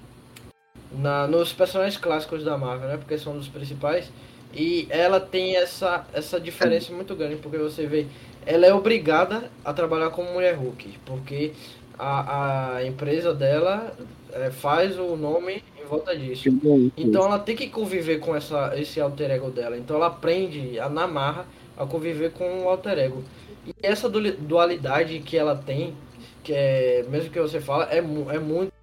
[0.91, 2.97] na, nos personagens clássicos da Marvel, né?
[2.97, 4.11] Porque são dos principais.
[4.53, 8.07] E ela tem essa, essa diferença muito grande, porque você vê,
[8.45, 11.53] ela é obrigada a trabalhar como mulher Hulk, porque
[11.97, 13.93] a, a empresa dela
[14.31, 16.49] é, faz o nome em volta disso.
[16.97, 19.77] Então ela tem que conviver com essa, esse alter ego dela.
[19.77, 21.45] Então ela aprende a, na marra
[21.77, 23.23] a conviver com o alter ego.
[23.65, 25.95] E essa dualidade que ela tem
[26.43, 28.73] que é, mesmo que você fala, é, é muito,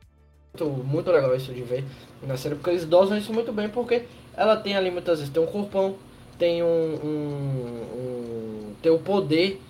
[0.84, 1.84] muito legal isso de ver
[2.26, 5.42] na série, porque eles dosam isso muito bem, porque ela tem ali muitas vezes, tem
[5.42, 5.96] um corpão,
[6.38, 9.60] tem um, um, um tem o poder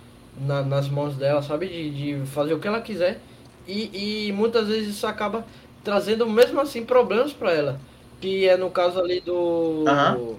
[0.40, 3.20] na, nas mãos dela, sabe, de, de fazer o que ela quiser,
[3.66, 5.44] e, e muitas vezes isso acaba
[5.84, 7.80] trazendo mesmo assim problemas para ela,
[8.20, 9.84] que é no caso ali do...
[9.86, 10.36] Uhum.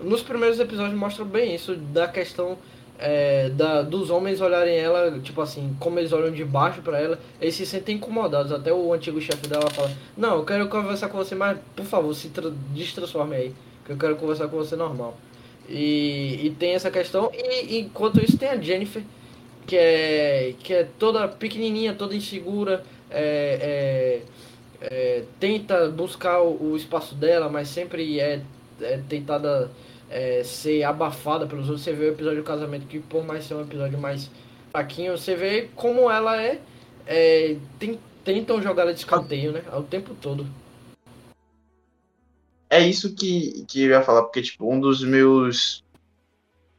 [0.00, 2.58] Nos primeiros episódios mostra bem isso, da questão
[3.02, 7.18] é, da, dos homens olharem ela, tipo assim, como eles olham de baixo para ela,
[7.40, 8.52] eles se sentem incomodados.
[8.52, 12.14] Até o antigo chefe dela fala: Não, eu quero conversar com você, mas por favor,
[12.14, 12.30] se
[12.72, 15.16] destransforme aí, que eu quero conversar com você normal.
[15.72, 17.30] E, e tem essa questão.
[17.32, 19.02] E enquanto isso, tem a Jennifer,
[19.66, 24.20] que é, que é toda pequenininha, toda insegura, é,
[24.82, 28.42] é, é tenta buscar o, o, espaço dela, mas sempre é,
[28.82, 29.70] é tentada
[30.10, 31.82] é, ser abafada pelos outros.
[31.82, 34.30] Você vê o episódio do casamento, que por mais ser um episódio mais
[34.70, 36.60] fraquinho, você vê como ela é.
[37.06, 39.62] é tem, tentam jogar ela de escanteio, né?
[39.72, 40.46] O tempo todo.
[42.74, 45.84] É isso que, que eu ia falar, porque, tipo, um dos meus.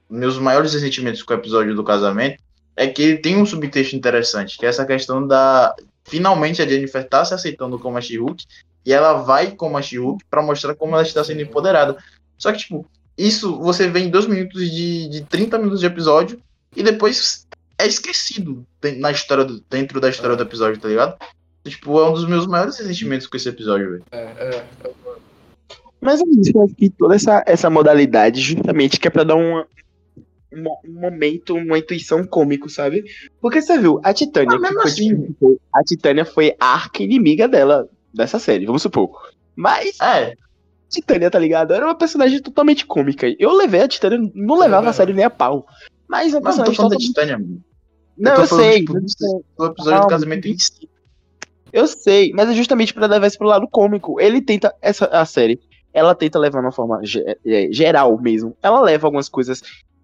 [0.09, 2.41] Meus maiores ressentimentos com o episódio do casamento
[2.75, 7.07] é que ele tem um subtexto interessante, que é essa questão da, finalmente a Jennifer
[7.07, 8.43] tá se aceitando como a She-Hulk
[8.85, 11.97] e ela vai como a She-Hulk pra mostrar como ela está sendo empoderada.
[12.37, 12.85] Só que, tipo,
[13.17, 16.39] isso você vê em dois minutos de, de 30 minutos de episódio
[16.75, 17.47] e depois
[17.79, 18.65] é esquecido
[18.97, 21.17] na história do- dentro da história do episódio, tá ligado?
[21.63, 24.03] Tipo, é um dos meus maiores ressentimentos com esse episódio, velho.
[24.11, 24.65] É, é.
[26.03, 29.35] Mas é isso, eu acho que toda essa, essa modalidade justamente que é pra dar
[29.35, 29.65] uma,
[30.51, 33.03] uma- um momento, uma intuição cômico, sabe?
[33.41, 35.25] Porque você viu, a Titânia, foi, assim.
[35.27, 39.09] tipo, a Titânia foi a arca-inimiga dela, dessa série, vamos supor.
[39.55, 40.33] Mas É,
[40.89, 41.73] Titânia, tá ligado?
[41.73, 43.27] Era uma personagem totalmente cômica.
[43.39, 45.65] Eu levei a Titânia, não levava a série nem a pau.
[46.07, 47.07] Mas é uma mas eu tô personagem falando da totalmente...
[47.07, 47.61] Titânia, mano.
[48.15, 48.79] Não, tô eu falando, sei.
[48.79, 49.01] tipo, eu
[49.57, 50.89] do- episódio do casamento em si.
[51.71, 54.21] Eu sei, mas é justamente pra levar isso pro lado cômico.
[54.21, 55.59] Ele tenta, essa a série,
[55.93, 57.01] ela tenta levar de uma forma
[57.45, 58.55] é, geral mesmo.
[58.61, 59.61] Ela leva algumas coisas,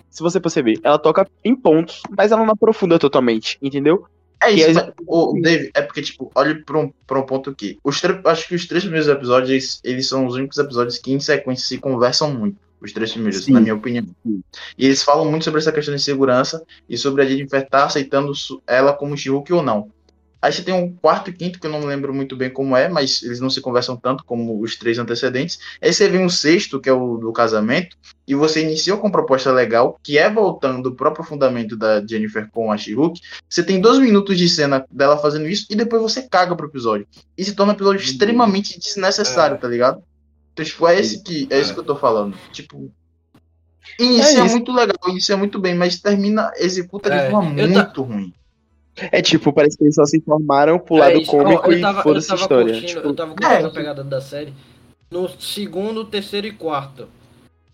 [0.10, 4.06] se você perceber, ela toca em pontos, mas ela não aprofunda totalmente, entendeu?
[4.42, 7.78] É isso, o Dave, é porque, tipo, olha pra um, pra um ponto aqui.
[7.84, 11.12] Os tre- acho que os três primeiros episódios, eles, eles são os únicos episódios que
[11.12, 12.56] em sequência se conversam muito.
[12.82, 13.52] Os três primeiros, Sim.
[13.52, 14.06] na minha opinião.
[14.26, 14.42] Sim.
[14.78, 18.32] E eles falam muito sobre essa questão de segurança e sobre a Jennifer estar aceitando
[18.66, 19.90] ela como she ou não.
[20.42, 22.88] Aí você tem um quarto e quinto, que eu não lembro muito bem como é,
[22.88, 25.60] mas eles não se conversam tanto como os três antecedentes.
[25.82, 29.12] Aí você vem um sexto, que é o do casamento, e você inicia com uma
[29.12, 32.96] proposta legal, que é voltando pro aprofundamento da Jennifer com a she
[33.50, 37.06] Você tem dois minutos de cena dela fazendo isso, e depois você caga pro episódio.
[37.38, 39.60] E se torna um episódio extremamente desnecessário, É.
[39.60, 40.02] tá ligado?
[40.54, 41.74] Então, tipo, é esse que, é isso É.
[41.74, 42.38] que eu tô falando.
[42.54, 42.90] Tipo,
[44.00, 44.56] inicia É isso.
[44.56, 48.34] muito legal, inicia muito bem, mas termina, executa de É, forma muito ruim.
[49.12, 51.32] É tipo, parece que eles só se informaram pro É lado isso.
[51.32, 52.66] cômico eu e tava, eu foda-se a tava história.
[52.74, 53.66] curtindo, Tipo, eu tava curtindo É.
[53.66, 54.54] a pegada da série.
[55.12, 57.08] No segundo, terceiro e quarto.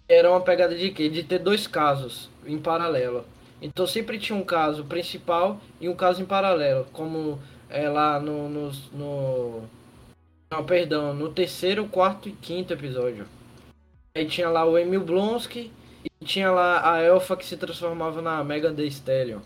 [0.07, 1.09] Era uma pegada de quê?
[1.09, 3.25] De ter dois casos em paralelo.
[3.61, 6.85] Então sempre tinha um caso principal e um caso em paralelo.
[6.93, 8.47] Como é lá no.
[8.49, 9.61] no, no
[10.51, 13.25] não, perdão, no terceiro, quarto e quinto episódio.
[14.15, 15.71] Aí tinha lá o Emil Blonsky
[16.21, 19.39] e tinha lá a Elfa que se transformava na Megan Thee Stallion.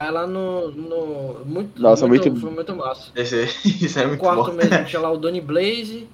[0.00, 0.70] Aí lá no.
[0.70, 3.10] no muito, Nossa, muito- Foi muito massa.
[3.14, 3.44] Esse,
[3.84, 4.52] isso é No muito quarto bom.
[4.52, 6.08] mesmo tinha lá o Donny Blaze.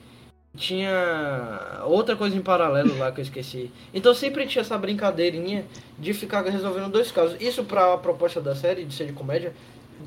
[0.57, 3.70] Tinha outra coisa em paralelo lá que eu esqueci.
[3.94, 5.66] Então sempre tinha essa brincadeirinha
[5.99, 7.37] de ficar resolvendo dois casos.
[7.40, 9.53] Isso pra a proposta da série, de ser de comédia,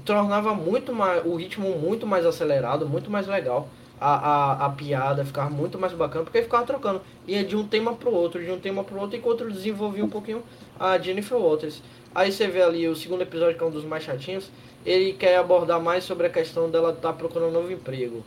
[0.04, 3.70] tornava muito mais o ritmo muito mais acelerado, muito mais legal.
[4.02, 4.16] A,
[4.64, 7.02] a, a piada ficava muito mais bacana, porque ficava trocando.
[7.28, 10.42] Ia de um tema pro outro, de um tema pro outro, enquanto desenvolvia um pouquinho
[10.80, 11.82] a Jennifer Walters.
[12.14, 14.50] Aí você vê ali o segundo episódio, que é um dos mais chatinhos,
[14.86, 18.24] ele quer abordar mais sobre a questão dela estar procurando um novo emprego.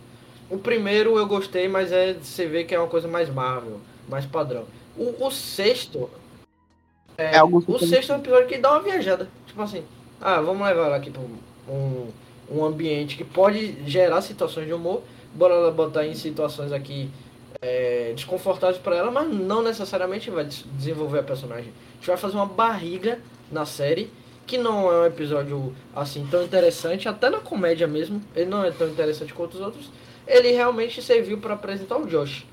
[0.51, 4.27] O primeiro eu gostei, mas é você vê que é uma coisa mais Marvel, mais
[4.27, 4.65] padrão.
[4.97, 6.11] O, o sexto.
[7.17, 9.29] É, É algo o sexto é um episódio que dá uma viajada.
[9.47, 9.83] Tipo assim,
[10.21, 11.23] ah, vamos levar ela aqui pra
[11.69, 12.09] um,
[12.51, 15.03] um, ambiente que pode gerar situações de humor.
[15.35, 17.11] Bora ela botar em situações aqui
[17.61, 21.73] é, desconfortáveis pra ela, mas não necessariamente vai des- desenvolver a personagem.
[21.93, 23.19] A gente vai fazer uma barriga
[23.53, 24.11] na série
[24.47, 28.71] que não é um episódio assim tão interessante, até na comédia mesmo, ele não é
[28.71, 29.91] tão interessante quanto os outros.
[30.27, 32.45] Ele realmente serviu para apresentar o Josh.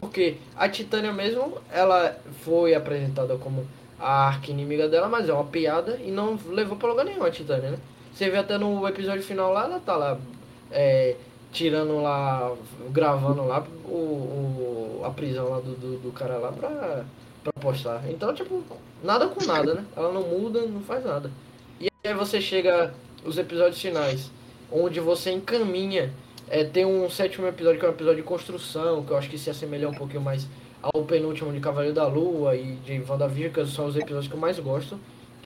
[0.00, 3.66] Porque a Titânia mesmo, ela foi apresentada como
[3.98, 7.30] a arca inimiga dela, mas é uma piada e não levou pra lugar nenhum a
[7.30, 7.78] Titânia, né?
[8.12, 10.18] Você vê até no episódio final lá, ela tá lá
[10.70, 11.16] é,
[11.52, 12.54] tirando lá,
[12.90, 17.04] gravando lá o, o- a prisão lá do, do, do cara lá pra,
[17.44, 18.02] pra postar.
[18.08, 18.62] Então, tipo,
[19.02, 19.84] nada com nada, né?
[19.94, 21.30] Ela não muda, não faz nada.
[21.78, 24.30] E aí você chega os episódios finais,
[24.72, 26.12] onde você encaminha.
[26.48, 29.38] É, tem um sétimo episódio que é um episódio de construção, que eu acho que
[29.38, 30.46] se assemelha um pouquinho mais
[30.82, 34.40] ao penúltimo de Cavaleiro da Lua e de WandaVision, que são os episódios que eu
[34.40, 34.98] mais gosto.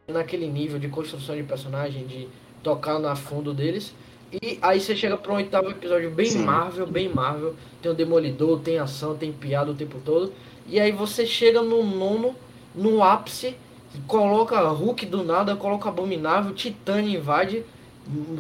[0.09, 2.29] Naquele nível de construção de personagem, de
[2.63, 3.95] tocar na fundo deles.
[4.33, 6.45] E aí você chega para um oitavo episódio bem Sim.
[6.45, 7.55] Marvel, bem Marvel.
[7.81, 10.33] Tem o Demolidor, tem ação, tem piada o tempo todo.
[10.69, 12.35] E aí você chega no nono,
[12.75, 13.57] no ápice,
[14.07, 17.65] coloca Hulk do nada, coloca Abominável, Titânia invade,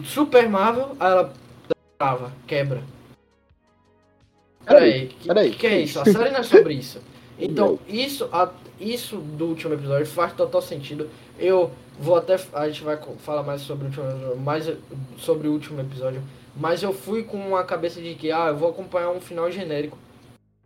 [0.05, 1.33] Super Marvel, aí ela
[1.99, 2.83] trava, quebra.
[4.65, 5.51] Peraí, que, peraí.
[5.51, 5.99] que, que é isso?
[6.01, 7.01] A série não é sobre isso.
[7.39, 11.09] Então, isso, a- isso do último episódio faz total sentido.
[11.39, 12.39] Eu vou até.
[12.53, 14.73] A gente vai falar mais sobre o último episódio, mais
[15.19, 16.23] sobre o último episódio.
[16.57, 19.97] Mas eu fui com a cabeça de que, ah, eu vou acompanhar um final genérico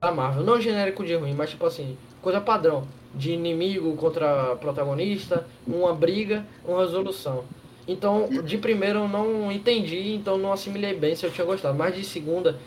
[0.02, 0.42] da Marvel.
[0.42, 2.86] Não genérico de ruim, mas tipo assim, coisa padrão.
[3.14, 7.44] De inimigo contra protagonista, uma briga, uma resolução.
[7.86, 11.76] Então, de primeiro eu não entendi, então não assimilei bem se eu tinha gostado.
[11.76, 12.58] Mas de segunda,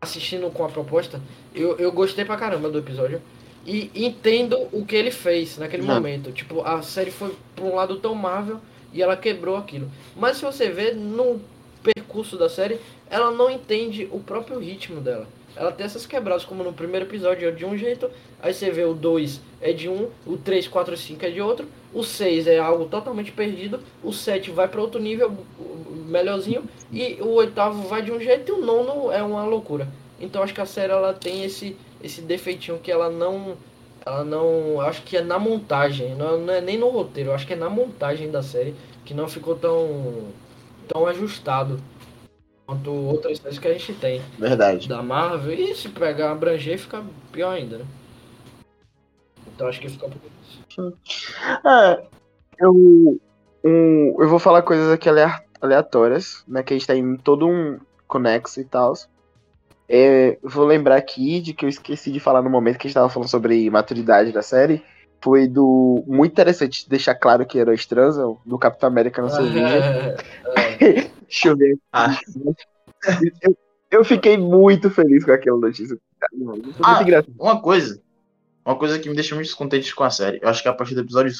[0.00, 1.20] assistindo com a proposta,
[1.54, 3.20] eu, eu gostei pra caramba do episódio.
[3.66, 5.94] E entendo o que ele fez naquele Não.
[5.94, 6.32] momento.
[6.32, 8.60] Tipo, a série foi pra um lado tão Marvel
[8.92, 9.90] e ela quebrou aquilo.
[10.16, 11.40] Mas se você ver, não
[11.82, 12.78] percurso da série,
[13.10, 15.26] ela não entende o próprio ritmo dela.
[15.54, 18.10] Ela tem essas quebradas, como no primeiro episódio é de um jeito,
[18.40, 21.40] aí você vê o 2 é de um, o 3, 4 e 5 é de
[21.40, 25.36] outro, o 6 é algo totalmente perdido, o 7 vai para outro nível
[26.06, 29.88] melhorzinho, e o oitavo vai de um jeito e o nono é uma loucura.
[30.22, 33.56] Então acho que a série ela tem esse, esse defeitinho que ela não.
[34.06, 34.80] Ela não.
[34.80, 37.68] Acho que é na montagem, não, não é nem no roteiro, acho que é na
[37.68, 40.28] montagem da série que não ficou tão.
[40.86, 41.80] tão ajustado
[42.72, 44.22] quanto outras séries que a gente tem.
[44.38, 44.88] Verdade.
[44.88, 45.52] Da Marvel.
[45.52, 47.84] E se pegar abranger fica pior ainda, né?
[49.54, 50.96] Então acho que fica por isso.
[51.66, 52.02] É,
[52.58, 52.72] eu,
[53.64, 55.08] um, eu vou falar coisas aqui
[55.60, 56.62] aleatórias, né?
[56.62, 58.94] Que a gente tá em todo um conexo e tal.
[59.88, 62.94] É, vou lembrar aqui de que eu esqueci de falar no momento que a gente
[62.94, 64.82] tava falando sobre maturidade da série.
[65.20, 66.02] Foi do.
[66.06, 71.12] Muito interessante deixar claro que heróis transam do Capitão América no seu vídeo.
[71.32, 71.78] Deixa eu ver.
[71.94, 72.14] Ah.
[73.42, 73.56] Eu,
[73.90, 75.96] eu fiquei muito feliz com aquela notícia.
[76.84, 77.32] Ah, engraçado.
[77.38, 78.00] Uma coisa.
[78.64, 80.38] Uma coisa que me deixa muito descontente com a série.
[80.42, 81.32] Eu acho que a partir do episódio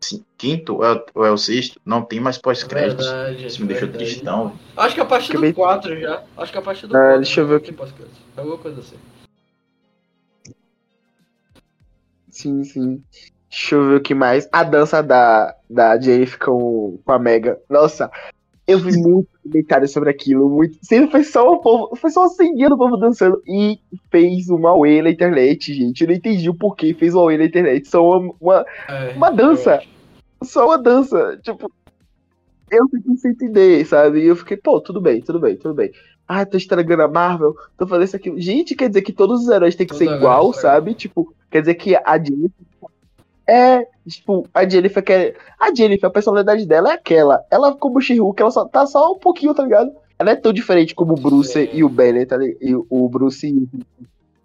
[0.00, 3.06] sim, quinto ou é, o- ou é o sexto, não tem mais pós-créditos.
[3.38, 4.04] Isso me deixou verdade.
[4.04, 4.58] tristão.
[4.76, 6.24] Acho que a partir do 4 já.
[6.36, 7.16] Acho que a partir do Ah, 4.
[7.20, 7.66] deixa eu ver já aqui.
[7.68, 8.16] tem pós-crédito.
[8.36, 8.96] Alguma coisa assim.
[12.28, 13.02] Sim, sim.
[13.48, 14.48] Deixa eu ver o que mais.
[14.52, 17.58] A dança da, da Jennifer com, com a Mega.
[17.70, 18.10] Nossa,
[18.68, 20.48] eu vi muito comentário sobre aquilo.
[20.48, 20.76] Muito.
[20.82, 21.96] Sempre foi só o povo.
[21.96, 23.42] Foi só acendendo o povo dançando.
[23.46, 26.02] E fez uma Away na internet, gente.
[26.02, 27.88] Eu não entendi o porquê fez uma Away na internet.
[27.88, 29.82] Só uma, uma, É, Uma dança.
[30.44, 31.40] só uma dança.
[31.42, 31.72] Tipo,
[32.70, 34.20] eu fiquei sem entender, sabe?
[34.20, 35.90] E eu fiquei, pô, tudo bem, tudo bem, tudo bem.
[36.28, 38.38] Ah, tô estragando a Marvel, tô fazendo isso aqui.
[38.38, 40.92] Gente, quer dizer que todos os heróis têm que Todo ser igual, sabe?
[40.92, 42.67] Tipo, quer dizer que a Jennifer.
[43.48, 45.36] É, tipo, a Jennifer quer.
[45.58, 47.42] A Jennifer, a personalidade dela é aquela.
[47.50, 49.90] Ela, como She-Hulk, ela só tá só um pouquinho, tá ligado?
[50.18, 51.68] Ela é tão diferente como o Bruce Sim.
[51.72, 52.58] e o Banner, tá ligado?
[52.60, 53.68] E o Bruce e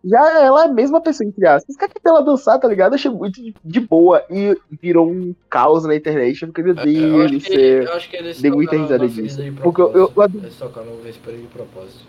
[0.05, 1.77] já ela é a mesma pessoa, entre aspas.
[1.77, 2.91] Quer que ela dançar, tá ligado?
[2.91, 4.23] Eu achei muito de, boa.
[4.29, 6.41] E virou um caos na internet.
[6.41, 9.07] Eu fiquei, meu É, eu, Deus acho que, eu acho que eles Dei muita risada
[9.07, 9.39] disso.
[9.63, 12.05] Porque eu- eu- eu- Eles tocaram no vespeiro de propósito.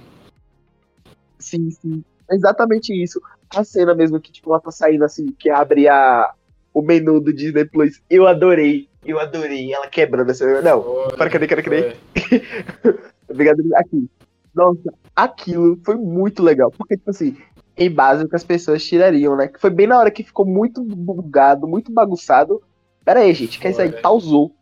[1.38, 2.02] Sim, sim.
[2.30, 3.20] Exatamente isso.
[3.54, 6.32] A cena mesmo que, tipo, ela tá saindo assim, que abre a,
[6.74, 8.02] o menu do Disney Plus.
[8.10, 8.88] Eu adorei.
[9.06, 9.72] Eu adorei.
[9.72, 10.60] Ela quebrando essa.
[10.60, 11.96] Não, Foi, para, cadê, cadê, cadê?
[13.30, 13.62] Obrigado.
[13.76, 14.10] Aqui.
[14.52, 16.70] Nossa, aquilo foi muito legal.
[16.76, 17.36] Porque, tipo assim,
[17.76, 19.48] em base o que as pessoas tirariam, né?
[19.48, 22.60] Que foi bem na hora que ficou muito bugado, muito bagunçado.
[23.04, 24.00] Pera aí, gente, que isso aí Foi.
[24.00, 24.54] pausou.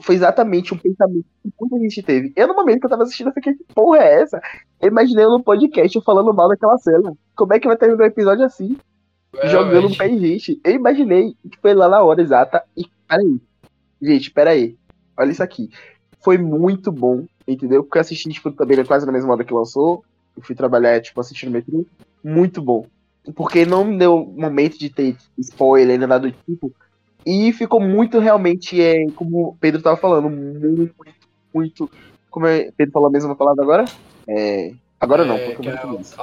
[0.00, 2.32] Foi exatamente um pensamento que muita gente teve.
[2.34, 4.40] Eu, no momento que eu tava assistindo, eu fiquei, que porra é essa?
[4.80, 7.12] Eu imaginei no podcast eu falando mal daquela cena.
[7.36, 8.76] Como é que vai terminar o episódio assim?
[9.44, 9.98] Jogando no Realmente.
[9.98, 10.60] pé em gente.
[10.64, 12.62] Eu imaginei que foi lá na hora exata.
[12.76, 13.40] E peraí.
[14.00, 14.76] Gente, peraí.
[15.16, 15.70] Olha isso aqui.
[16.20, 17.82] Foi muito bom, entendeu?
[17.84, 20.04] Porque eu assisti, tipo, também quase na mesma hora que lançou.
[20.36, 21.84] Eu fui trabalhar, tipo, assistindo metrô.
[22.22, 22.86] Muito bom.
[23.34, 26.72] Porque não me deu momento de ter spoiler, nada do tipo.
[27.24, 30.94] E ficou muito realmente, é, como o Pedro tava falando, muito,
[31.52, 31.90] muito.
[32.30, 32.70] Como é.
[32.76, 33.84] Pedro falou a mesma palavra agora?
[34.28, 34.72] É.
[35.00, 36.16] Agora não, É, porque que eu é não conheço.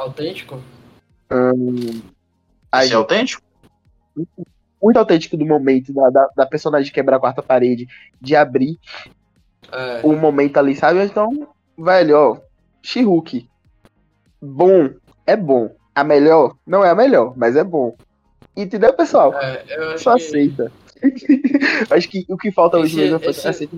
[2.74, 2.78] Autêntico?
[2.78, 3.44] Ai, Isso é autêntico?
[4.82, 7.88] muito autêntico do momento, da, da, da personagem quebrar a quarta parede,
[8.20, 8.78] de abrir
[9.72, 10.02] É.
[10.04, 11.04] o momento ali, sabe?
[11.04, 12.38] Então, velho, ó,
[12.82, 13.48] She-Hulk,
[14.42, 14.90] bom,
[15.26, 15.74] é bom.
[15.96, 17.96] A melhor, não é a melhor, mas é bom.
[18.58, 19.34] Entendeu, pessoal?
[19.36, 20.72] É, eu acho Só que- aceita.
[21.92, 23.78] acho que o que falta hoje Esse- mesmo é esse- aceita.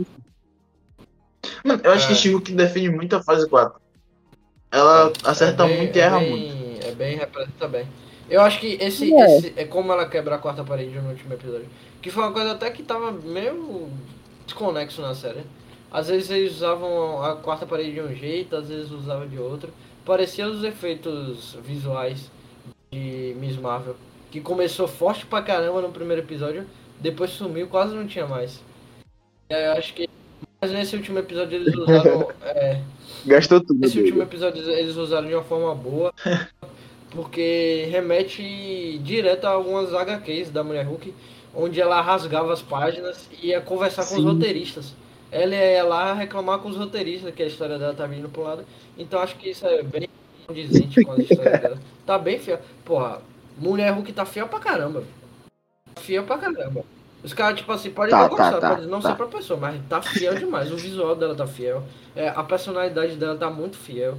[1.63, 2.07] Mano, eu acho É.
[2.09, 3.79] que She-Hulk define muito a fase 4.
[4.71, 6.85] Ela acerta é bem- muito e é erra bem- muito.
[6.87, 7.87] É bem, representa bem.
[8.29, 9.37] Eu acho que esse É.
[9.37, 11.67] esse é como ela quebra a quarta parede no último episódio.
[12.01, 13.89] Que foi uma coisa até que tava meio
[14.45, 15.41] desconexo na série.
[15.91, 19.71] Às vezes eles usavam a quarta parede de um jeito, às vezes usavam de outro.
[20.03, 22.29] Parecia os efeitos visuais
[22.91, 23.95] de Miss Marvel.
[24.31, 26.65] Que começou forte pra caramba no primeiro episódio,
[26.99, 28.61] depois sumiu, quase não tinha mais.
[29.49, 30.09] É, eu acho que.
[30.61, 32.27] Mas nesse último episódio eles usaram.
[32.43, 32.81] é,
[33.25, 33.83] Gastou tudo.
[33.85, 34.07] esse dele.
[34.07, 36.13] último episódio eles usaram de uma forma boa,
[37.15, 41.13] porque remete direto a algumas HQs da Mulher Hulk,
[41.55, 44.27] onde ela rasgava as páginas e ia conversar com os Sim.
[44.27, 44.93] roteiristas.
[45.31, 48.65] Ela ia lá reclamar com os roteiristas que a história dela tá vindo pro lado.
[48.97, 50.07] Então acho que isso é bem
[50.45, 51.77] condizente com a história dela.
[52.05, 52.59] Tá bem fiel.
[52.83, 53.21] Porra,
[53.57, 55.03] Mulher Hulk tá fiel pra caramba.
[55.99, 56.83] Fiel pra caramba.
[57.23, 59.09] Os caras, tipo assim, podem Tá, não tá, gostar, tá, pode não tá.
[59.09, 60.71] ser pra pessoa, mas tá fiel demais.
[60.71, 61.81] O visual dela tá fiel.
[62.15, 64.17] É, a personalidade dela tá muito fiel.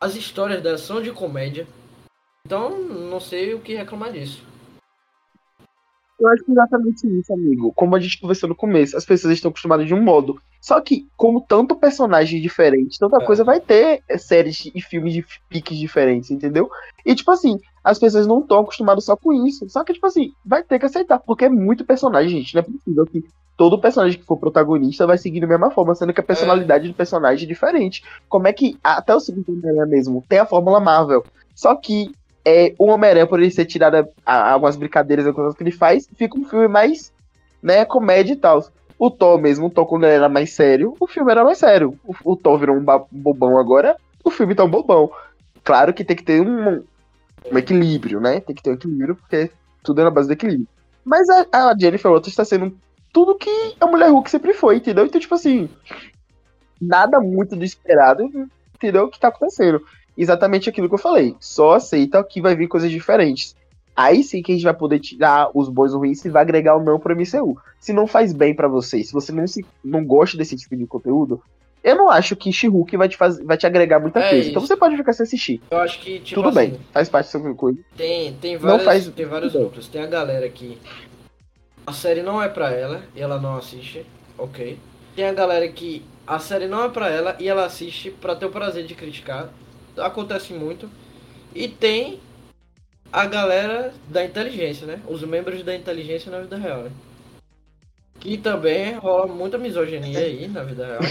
[0.00, 1.66] As histórias dela são de comédia.
[2.46, 4.42] Então, não sei o que reclamar disso.
[6.20, 7.72] Eu acho que exatamente isso, amigo.
[7.72, 10.40] Como a gente conversou no começo, as pessoas estão acostumadas de um modo.
[10.60, 13.26] Só que, como tanto personagem diferente, tanta É.
[13.26, 16.70] coisa vai ter é, séries e filmes de piques diferentes, entendeu?
[17.04, 19.68] E, tipo assim, as pessoas não estão acostumadas só com isso.
[19.68, 22.54] Só que, tipo assim, vai ter que aceitar, porque é muito personagem, gente.
[22.54, 23.24] Não é possível que
[23.56, 26.94] todo personagem que for protagonista vai seguir da mesma forma, sendo que a personalidade do
[26.94, 28.02] personagem é diferente.
[28.28, 31.24] Como é que, até o segundo Homem-Aranha mesmo, tem a fórmula Marvel.
[31.54, 32.10] Só que
[32.44, 36.38] é, o Homem-Aranha, por ele ser tirado algumas brincadeiras, algumas coisas que ele faz, fica
[36.38, 37.12] um filme mais,
[37.62, 38.64] né, comédia e tal.
[38.98, 41.98] O Thor mesmo, o Thor quando ele era mais sério, o filme era mais sério.
[42.04, 45.10] O, o Thor virou um bobão agora, o filme tá um bobão.
[45.62, 46.82] Claro que tem que ter um,
[47.50, 48.40] um equilíbrio, né?
[48.40, 49.50] Tem que ter um equilíbrio, porque
[49.82, 50.68] tudo é na base do equilíbrio.
[51.04, 52.76] Mas a, a Jennifer Walters está sendo
[53.14, 55.06] tudo que a Mulher Hulk sempre foi, entendeu?
[55.06, 55.68] Então, tipo assim,
[56.80, 58.24] nada muito do esperado,
[58.74, 59.04] entendeu?
[59.04, 59.80] O que tá acontecendo.
[60.18, 61.34] Exatamente aquilo que eu falei.
[61.40, 63.54] Só aceita que vai vir coisas diferentes.
[63.96, 66.82] Aí sim que a gente vai poder tirar os bons ruins e vai agregar ou
[66.82, 67.56] não pro MCU.
[67.78, 70.84] Se não faz bem pra você, se você não, se, não gosta desse tipo de
[70.84, 71.40] conteúdo,
[71.82, 74.48] eu não acho que She-Hulk vai te, faz, vai te agregar muita É coisa.
[74.48, 74.66] Então isso.
[74.68, 75.60] você pode ficar sem assistir.
[75.70, 77.78] Eu acho que, tipo Tudo assim, bem, faz parte da sua coisa.
[77.96, 79.86] Tem, tem Não vários, faz- tem vários núcleos.
[79.86, 80.76] Tem a galera que
[81.86, 84.06] a série não é pra ela e ela não assiste,
[84.38, 84.78] ok.
[85.14, 88.46] Tem a galera que a série não é pra ela e ela assiste pra ter
[88.46, 89.50] o prazer de criticar.
[89.96, 90.88] Acontece muito.
[91.54, 92.18] E tem
[93.12, 95.00] a galera da inteligência, né?
[95.06, 96.90] Os membros da inteligência na vida real, né?
[98.18, 101.02] Que também rola muita misoginia aí na vida real.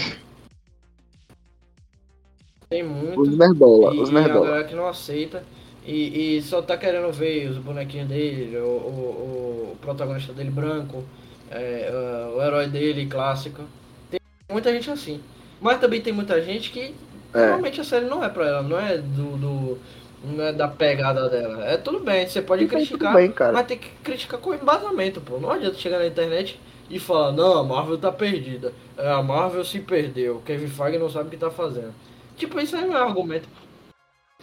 [2.68, 3.20] Tem muito.
[3.20, 4.46] Os nerdola, os a nerdola.
[4.46, 5.44] galera que não aceita
[5.84, 11.04] e, e só tá querendo ver os bonequinhos dele, o, o, o protagonista dele branco,
[11.50, 11.90] é,
[12.34, 13.62] o herói dele clássico.
[14.10, 14.20] Tem
[14.50, 15.20] muita gente assim.
[15.60, 16.94] Mas também tem muita gente que
[17.34, 17.46] É.
[17.46, 19.78] realmente a série não é pra ela, não é do, do-
[20.24, 21.64] não é da pegada dela.
[21.66, 25.38] É tudo bem, você pode E criticar, bem, mas tem que criticar com embasamento, pô.
[25.38, 26.58] Não adianta chegar na internet
[26.88, 28.72] e falar, não, a Marvel tá perdida.
[28.96, 31.94] É, a Marvel se perdeu, Kevin Feige não sabe o que tá fazendo.
[32.36, 33.48] Tipo, isso aí não é argumento.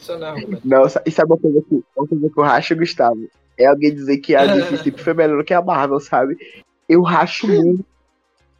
[0.01, 0.67] Isso não é argumento.
[0.67, 3.29] Não, e sabe uma coisa que, uma coisa que eu racho, Gustavo?
[3.57, 6.37] É alguém dizer que a DC sempre foi melhor do que a Marvel, sabe?
[6.89, 7.85] Eu racho muito.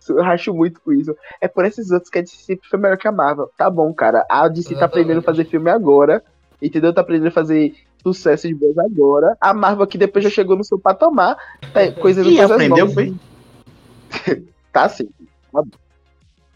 [0.08, 1.16] Eu racho muito com isso.
[1.39, 3.50] É por esses outros que a DC sempre foi melhor que a Marvel.
[3.58, 4.26] Tá bom, cara.
[4.30, 6.24] A DC tá aprendendo a fazer filme agora.
[6.62, 6.94] Entendeu?
[6.94, 9.36] Tá aprendendo a fazer sucesso de voz agora.
[9.39, 11.38] A Marvel aqui depois já chegou no seu patamar.
[11.74, 13.16] Tá coisas Ih, coisas aprendeu, foi?
[14.72, 15.10] Tá sim.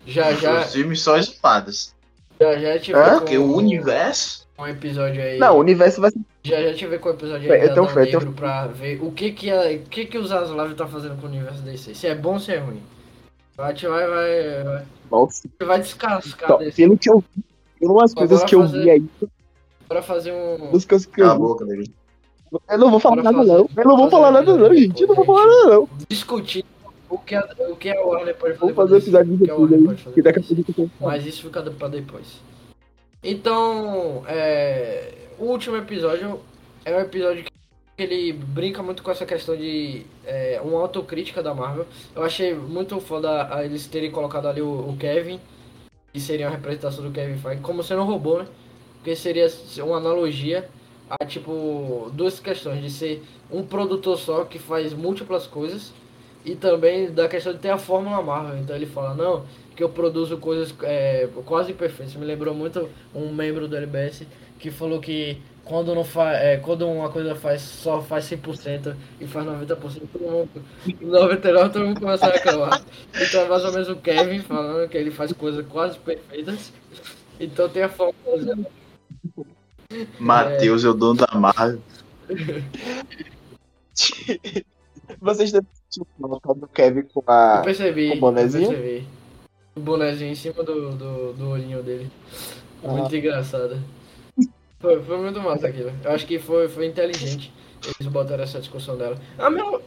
[0.05, 1.93] Já, já, Os filmes só espadas.
[2.39, 3.09] já, já tive Hã?
[3.13, 4.44] com Porque o universo.
[4.57, 5.37] Um episódio aí.
[5.37, 6.19] Não, o universo vai ser.
[6.43, 9.11] Já, já tive com o episódio aí eu tenho fé, eu tenho pra ver o
[9.11, 11.93] que que, a, o que, que os Zaslav tá fazendo com o universo DC.
[11.95, 12.81] Se é bom ou se é ruim.
[13.57, 14.07] Vai, vai,
[14.63, 15.47] vai, Nossa.
[15.63, 16.75] vai descascar Então, desse.
[16.77, 17.43] pelo que eu vi,
[17.79, 19.05] pelas coisas que eu fazer- vi aí,
[19.87, 20.71] Bora fazer um.
[20.85, 21.47] coisas que Cala a eu vi.
[21.47, 21.65] boca.
[22.69, 23.69] Eu não vou falar nada, não.
[23.75, 25.01] Eu não vou falar nada, não, gente.
[25.01, 25.89] Eu não vou falar nada, não.
[26.09, 26.65] discutir
[27.09, 28.73] o que a, o que a Warner pode fazer.
[28.73, 30.89] Com fazer DC, episódio o de tudo aí.
[30.99, 32.41] Mas isso fica pra depois.
[33.27, 36.39] Então, é, o último episódio
[36.85, 37.51] é um episódio que
[37.97, 41.87] ele brinca muito com essa questão de é, uma autocrítica da Marvel.
[42.15, 45.39] Eu achei muito foda a eles terem colocado ali o, o Kevin,
[46.13, 48.47] que seria uma representação do Kevin Feige, como sendo um robô, né?
[48.97, 49.47] Porque seria
[49.79, 50.69] uma analogia
[51.09, 55.91] a, tipo, duas questões, de ser um produtor só que faz múltiplas coisas
[56.45, 58.59] e também da questão de ter a fórmula Marvel.
[58.59, 59.45] Então ele fala, não,
[59.75, 62.15] que eu produzo coisas é, quase perfeitas.
[62.15, 64.25] Me lembrou muito um membro do LBS
[64.57, 69.27] que falou que quando não faz, é, quando uma coisa faz só faz 100% e
[69.27, 70.49] faz 90%, todo mundo
[71.01, 72.81] 99 todo mundo começa a reclamar.
[73.13, 76.71] Então é mais ou menos o Kevin falando que ele faz coisas quase perfeitas.
[77.39, 78.67] Então tem a fórmula
[80.19, 81.81] Matheus é o dono da Marvel.
[85.19, 85.67] Vocês devem
[86.19, 87.57] foto do Kevin com a.
[87.57, 88.09] Eu percebi.
[88.09, 88.65] com o bonezinho?
[88.65, 89.07] Eu percebi.
[89.75, 92.09] O bonezinho em cima do, do, do olhinho dele.
[92.83, 92.87] Ah.
[92.87, 93.77] Muito engraçado.
[94.79, 95.91] Foi, foi muito massa aquilo.
[96.03, 97.51] Eu acho que foi, foi inteligente
[97.99, 99.17] eles botaram essa discussão dela.
[99.37, 99.81] A meu,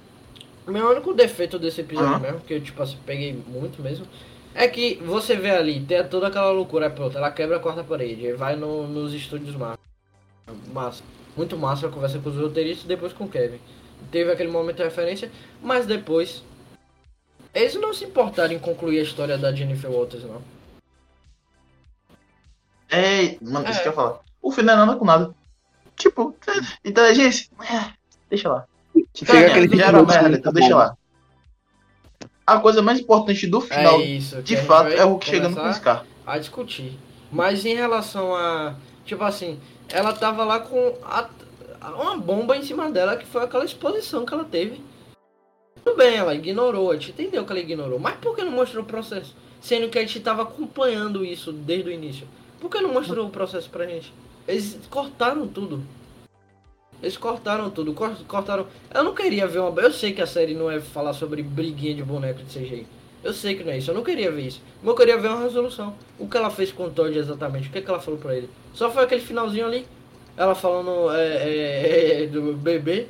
[0.66, 2.20] meu único defeito desse episódio Aham.
[2.20, 4.06] mesmo, que eu tipo assim, peguei muito mesmo,
[4.54, 7.84] é que você vê ali, tem toda aquela loucura, é pronto, ela quebra a quarta
[7.84, 9.78] parede, vai no, nos estúdios massa.
[10.72, 11.02] Massa.
[11.36, 13.58] Muito massa conversa com os roteiristas e depois com o Kevin.
[14.10, 15.30] Teve aquele momento de referência,
[15.62, 16.42] mas depois.
[17.60, 20.42] Eles não se importaram em concluir a história da Jennifer Walters, não.
[22.90, 23.82] É, mano, isso É.
[23.82, 24.20] que eu ia falar.
[24.40, 25.34] O filho não é nada com nada.
[25.96, 27.48] Tipo, é, inteligência.
[27.60, 27.92] É,
[28.30, 28.64] deixa lá.
[29.14, 30.96] Chega Tá, aquele já era merda, então deixa lá.
[32.46, 34.36] A coisa mais importante do final, é isso.
[34.36, 36.06] que de fato, é o Hulk chegando com esse carro.
[36.26, 36.98] a discutir.
[37.30, 38.74] Mas em relação a.
[39.04, 41.28] Tipo assim, ela tava lá com a-
[41.94, 44.82] uma bomba em cima dela, que foi aquela exposição que ela teve.
[45.88, 47.98] Tudo bem, ela ignorou, a gente entendeu que ela ignorou.
[47.98, 49.34] Mas por que não mostrou o processo?
[49.60, 52.28] sendo que a gente tava acompanhando isso desde o início?
[52.60, 54.12] Por que não mostrou o processo pra gente?
[54.46, 55.82] Eles cortaram tudo.
[57.02, 58.66] Eles cortaram tudo, cortaram.
[58.92, 59.80] Eu não queria ver uma.
[59.80, 62.86] Eu sei que a série não é falar sobre briguinha de boneco de CGI.
[63.24, 64.60] Eu sei que não é isso, eu não queria ver isso.
[64.82, 65.94] Mas eu queria ver uma resolução.
[66.18, 67.68] O que ela fez com o Todd exatamente?
[67.68, 68.50] O que, é que ela falou pra ele?
[68.74, 69.86] Só foi aquele finalzinho ali.
[70.36, 73.06] Ela falando é, é, é, do bebê.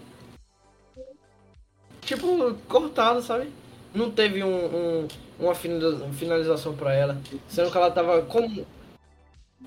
[2.09, 3.51] Tipo, cortado, sabe?
[3.95, 7.21] Não teve um, um uma finalização pra ela.
[7.47, 8.67] Sendo que ela tava como.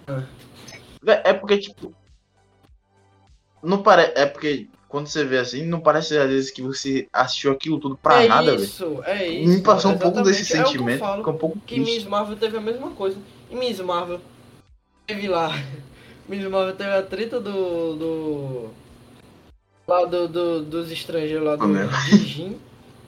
[0.08, 0.24] Ah.
[1.24, 1.94] É porque, tipo,
[3.62, 4.14] não parece.
[4.16, 7.96] É porque quando você vê assim, não parece às vezes que você assistiu aquilo tudo
[7.96, 8.64] pra é nada, velho.
[8.64, 9.54] Isso, é isso.
[9.54, 11.04] Me passou um pouco desse é sentimento.
[11.24, 13.20] Que, um pouco que Miss Marvel teve a mesma coisa.
[13.52, 14.20] E Miss Marvel
[15.06, 15.52] teve lá.
[16.28, 17.96] Miss Marvel teve a treta do.
[17.96, 18.70] do
[19.88, 21.66] lá do, do, dos estrangeiros lá do
[22.18, 22.58] Jin.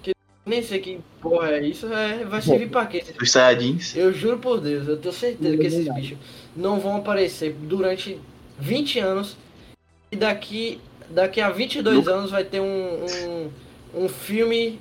[0.02, 0.14] Que
[0.46, 1.92] nem sei que porra é isso.
[1.92, 3.04] É, vai servir pra quê?
[3.22, 3.96] Os Saiyajins.
[3.96, 6.18] Eu juro por Deus, eu tenho certeza que esses bichos
[6.56, 8.20] não vão aparecer durante
[8.60, 9.38] 20 anos
[10.12, 14.80] e daqui, daqui a 22 anos vai ter um, um, um filme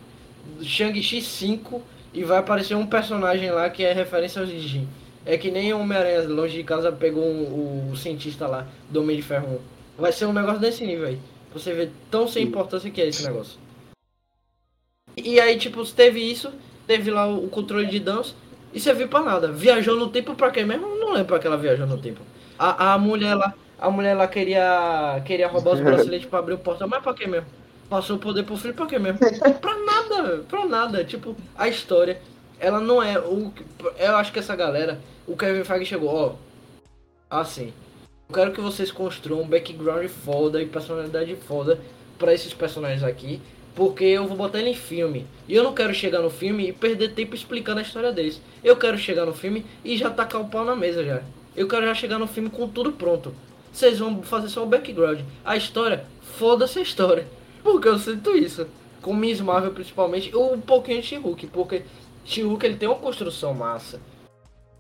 [0.61, 1.83] Shang-Chi 5
[2.13, 4.87] e vai aparecer um personagem lá que é referência aos Jin.
[5.25, 9.17] É que nem o Homem-Aranha longe de casa pegou um, o cientista lá do Homem
[9.17, 9.61] de Ferro
[9.99, 10.03] 1.
[10.03, 11.19] Vai ser um negócio desse nível aí.
[11.53, 13.59] Você vê tão sem importância que é esse negócio.
[15.17, 16.53] E aí, tipo, teve isso,
[16.87, 18.35] teve lá o, controle de danos,
[18.73, 19.53] e você viu pra nada.
[19.53, 20.87] Viajou no tempo pra quê mesmo?
[20.97, 22.21] Não lembro pra que ela viajou no tempo.
[22.59, 26.59] A, a mulher lá, a mulher lá queria, queria roubar os braceletes pra abrir o
[26.59, 27.47] portão, mas pra quê mesmo?
[27.91, 29.19] Passou o poder pro filho pra quê mesmo?
[29.61, 31.05] pra nada, pra nada.
[31.05, 32.23] Tipo, a história,
[32.59, 33.19] ela não é.
[33.19, 33.53] O,
[33.99, 36.35] eu acho que essa galera, o Kevin Feige chegou, ó.
[37.29, 37.73] Assim.
[38.33, 41.79] Eu quero que vocês construam um background foda e personalidade foda
[42.19, 43.43] para esses personagens aqui.
[43.75, 45.27] Porque eu vou botar ele em filme.
[45.47, 48.41] E eu não quero chegar no filme e perder tempo explicando a história deles.
[48.65, 51.23] Eu quero chegar no filme e já tacar o pau na mesa já.
[51.55, 53.35] Eu quero já chegar no filme com tudo pronto.
[53.71, 55.21] Vocês vão fazer só o background.
[55.45, 57.29] A história, foda-se a história.
[57.63, 58.67] Porque eu sinto isso.
[59.03, 61.49] Com Miss Marvel principalmente, ou um pouquinho de She-Hulk.
[61.49, 61.83] Porque
[62.25, 64.01] She-Hulk ele tem uma construção massa.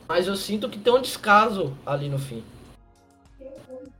[0.08, 2.42] Mas eu sinto que tem um descaso ali no fim.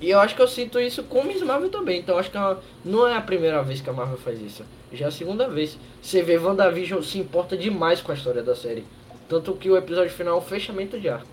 [0.03, 2.01] E eu acho que eu sinto isso com Miss Marvel também.
[2.01, 4.65] Então acho que é não é a primeira vez que a Marvel faz isso.
[4.93, 5.79] Já é a segunda vez.
[6.03, 8.85] Você vê WandaVision se importa demais com a história da série.
[9.29, 11.29] Tanto que o episódio final é um fechamento de arco.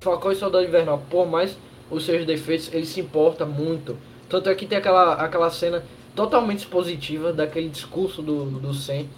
[0.00, 1.56] Falcão e Soldado Invernal, por mais
[1.88, 3.96] os seus defeitos, ele se importa muito.
[4.28, 5.84] Tanto é que tem aquela, aquela cena
[6.16, 9.08] totalmente expositiva daquele discurso do, do Sen.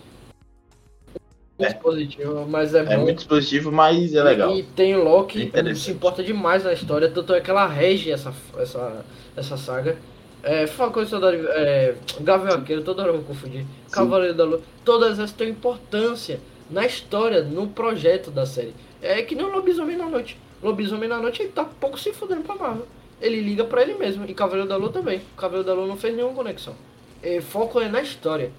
[1.58, 1.68] É.
[1.68, 3.02] Expositivo, mas é, é bom.
[3.02, 4.56] muito expositivo, mas é legal.
[4.56, 8.12] E, tem o Loki, é se importa demais na história, tanto é que ela rege
[8.12, 9.04] essa, essa,
[9.36, 9.96] essa saga.
[10.40, 13.62] É, Falcão e Soldado, é, Gavião Arqueiro, toda hora eu vou confundir.
[13.62, 13.66] Sim.
[13.90, 16.38] Cavaleiro da Lua, todas essas têm importância
[16.70, 18.72] na história, no projeto da série.
[19.02, 20.38] É que nem o Lobisomem na Noite.
[20.62, 22.86] Lobisomem na Noite ele tá pouco se fudendo pra Marvel.
[23.20, 24.24] Ele liga pra ele mesmo.
[24.26, 25.20] E Cavaleiro da Lua também.
[25.36, 26.74] Cavaleiro da Lua não fez nenhuma conexão.
[27.22, 28.52] E foco é na história.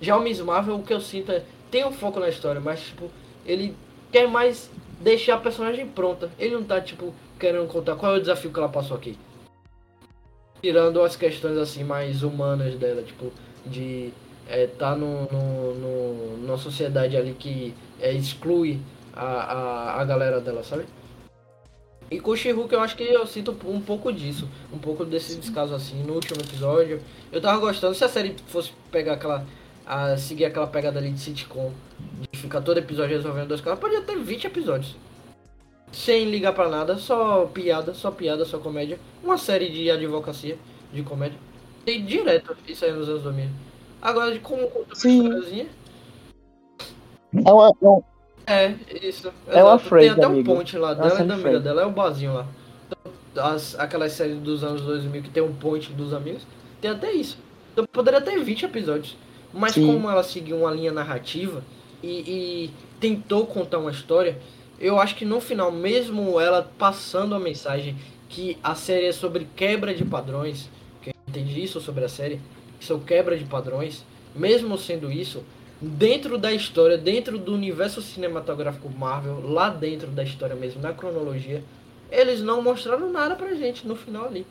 [0.00, 1.42] Já o Miss Marvel, o que eu sinto é.
[1.72, 3.10] Tem um foco na história, mas tipo,
[3.46, 3.74] ele
[4.12, 4.70] quer mais
[5.00, 6.30] deixar a personagem pronta.
[6.38, 9.18] Ele não tá, tipo, querendo contar qual é o desafio que ela passou aqui.
[10.60, 13.32] Tirando as questões assim mais humanas dela, tipo,
[13.64, 14.12] de
[14.46, 18.78] é, tá no, no, no, numa sociedade ali que é, exclui
[19.14, 20.84] a, a, a galera dela, sabe?
[22.10, 25.36] E com o she eu acho que eu sinto um pouco disso, um pouco desse
[25.36, 27.00] descaso assim, no último episódio.
[27.32, 29.46] Eu tava gostando, se a série fosse pegar aquela.
[29.86, 31.72] A seguir aquela pegada ali de sitcom,
[32.30, 34.96] de ficar todo episódio resolvendo dois caras, podia ter 20 episódios.
[35.90, 38.98] Sem ligar pra nada, só piada, só piada, só comédia.
[39.22, 40.56] Uma série de advocacia,
[40.92, 41.38] de comédia.
[41.86, 43.48] E direto, isso aí nos anos 2000.
[44.00, 45.66] Agora, de como contar uma historiazinha.
[47.44, 48.12] É uma, é
[48.46, 49.32] é, isso.
[49.46, 51.90] É uma Frey, Tem até um ponte lá dela e da amiga dela, é o
[51.90, 52.46] barzinho lá.
[53.36, 56.46] As, aquelas séries dos anos 2000 que tem um ponte dos amigos,
[56.80, 57.38] tem até isso.
[57.72, 59.16] Então poderia ter 20 episódios.
[59.52, 59.86] Mas Sim.
[59.86, 61.62] como ela seguiu uma linha narrativa
[62.02, 64.38] e, e, tentou contar uma história,
[64.78, 67.96] eu acho que no final, mesmo ela passando a mensagem
[68.28, 70.70] que a série é sobre quebra de padrões,
[71.02, 72.40] que eu entendi isso sobre a série,
[72.78, 75.44] que são quebra de padrões, mesmo sendo isso,
[75.80, 81.62] dentro da história, dentro do universo cinematográfico Marvel, lá dentro da história mesmo, na cronologia,
[82.10, 84.46] eles não mostraram nada pra gente no final ali.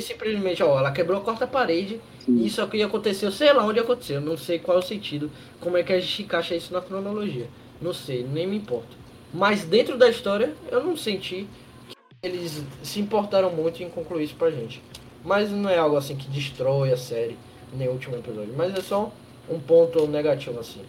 [0.00, 3.78] E simplesmente, ó, ela quebrou a quarta parede e isso aqui aconteceu, sei lá onde
[3.78, 5.30] aconteceu, não sei qual é o sentido,
[5.60, 7.46] como é que a gente encaixa isso na cronologia.
[7.82, 8.96] Não sei, nem me importa.
[9.34, 11.46] Mas dentro da história, eu não senti
[11.88, 14.82] que eles se importaram muito em concluir isso pra gente.
[15.22, 17.36] Mas não é algo assim que destrói a série,
[17.74, 18.54] nem o último episódio.
[18.56, 19.12] Mas é só
[19.50, 20.80] um ponto negativo, assim.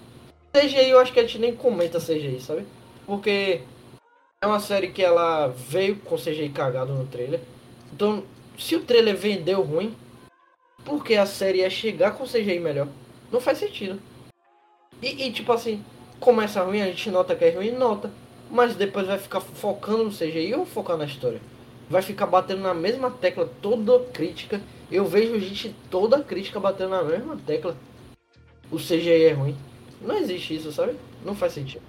[0.54, 2.66] CGI eu acho que a gente nem comenta CGI, sabe?
[3.06, 3.62] porque
[4.42, 7.42] é uma série que ela veio com CGI cagado no trailer.
[7.94, 8.24] Então,
[8.62, 9.96] se o trailer vendeu ruim,
[10.86, 12.88] por que a série ia chegar com CGI melhor?
[13.32, 14.00] Não faz sentido.
[15.02, 15.84] E, e, tipo assim,
[16.20, 18.12] começa ruim, a gente nota que é ruim, nota.
[18.52, 21.42] Mas depois vai ficar focando no CGI ou focar na história?
[21.90, 24.62] Vai ficar batendo na mesma tecla toda crítica.
[24.92, 27.76] Eu vejo gente toda crítica batendo na mesma tecla.
[28.70, 29.58] O CGI é ruim.
[30.00, 30.96] Não existe isso, sabe?
[31.26, 31.84] Não faz sentido.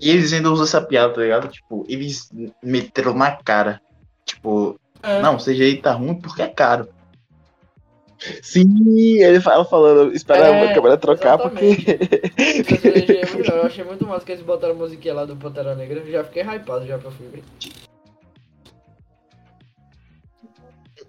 [0.00, 1.48] E eles ainda usam essa piada, tá ligado?
[1.48, 2.30] Tipo, eles
[2.62, 3.80] meteram na cara.
[4.24, 6.88] Tipo, É, não, CGI tá ruim porque é caro.
[8.42, 11.76] Sim, ele fala falando, espera É, a câmera trocar, porque.
[12.38, 16.00] é eu achei muito massa que eles botaram a musiquinha lá do Pantera Negra.
[16.00, 17.42] Eu já fiquei hypado já pra filme.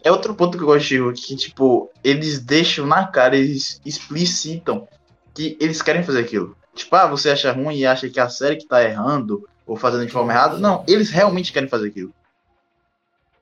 [0.03, 3.81] É outro ponto que eu gosto de Hulk, que, tipo, eles deixam na cara, eles
[3.85, 4.87] explicitam
[5.33, 6.55] que eles querem fazer aquilo.
[6.75, 10.05] Tipo, ah, você acha ruim e acha que a série que tá errando ou fazendo
[10.05, 10.59] de forma errada.
[10.59, 12.13] Não, eles realmente querem fazer aquilo.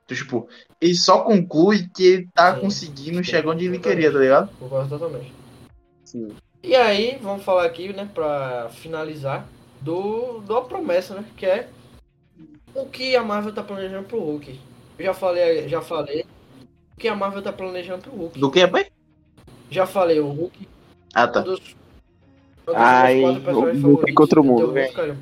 [0.04, 0.48] Então, tipo,
[0.80, 4.50] ele só conclui que ele tá Sim, conseguindo sim, chegar onde ele queria, tá ligado?
[4.58, 5.32] Concordo totalmente.
[6.04, 6.28] Sim.
[6.62, 9.46] E aí, vamos falar aqui, né, pra finalizar,
[9.80, 11.68] do, da promessa, né, que é
[12.74, 14.60] o que a Marvel tá planejando pro Hulk.
[14.98, 16.24] Eu já falei, já falei
[16.96, 18.38] o que a Marvel tá planejando pro Hulk.
[18.38, 18.86] Do que, pai?
[19.70, 20.68] Já falei, o Hulk
[21.14, 21.40] Ah, é um tá.
[21.40, 21.60] dos,
[22.66, 25.14] é um dos Ai, Hulk contra o Eu mundo, tenho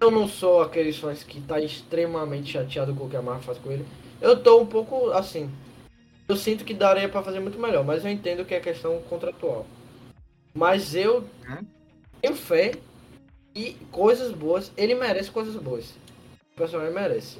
[0.00, 3.58] Eu não sou aqueles fãs que tá extremamente chateado com o que a Marvel faz
[3.58, 3.86] com ele.
[4.20, 5.50] Eu tô um pouco assim.
[6.28, 9.66] Eu sinto que daria pra fazer muito melhor, mas eu entendo que é questão contratual.
[10.54, 11.64] Mas eu Hum?
[12.20, 12.72] tenho fé
[13.54, 14.72] e coisas boas.
[14.76, 15.90] Ele merece coisas boas.
[16.52, 17.38] O personagem merece.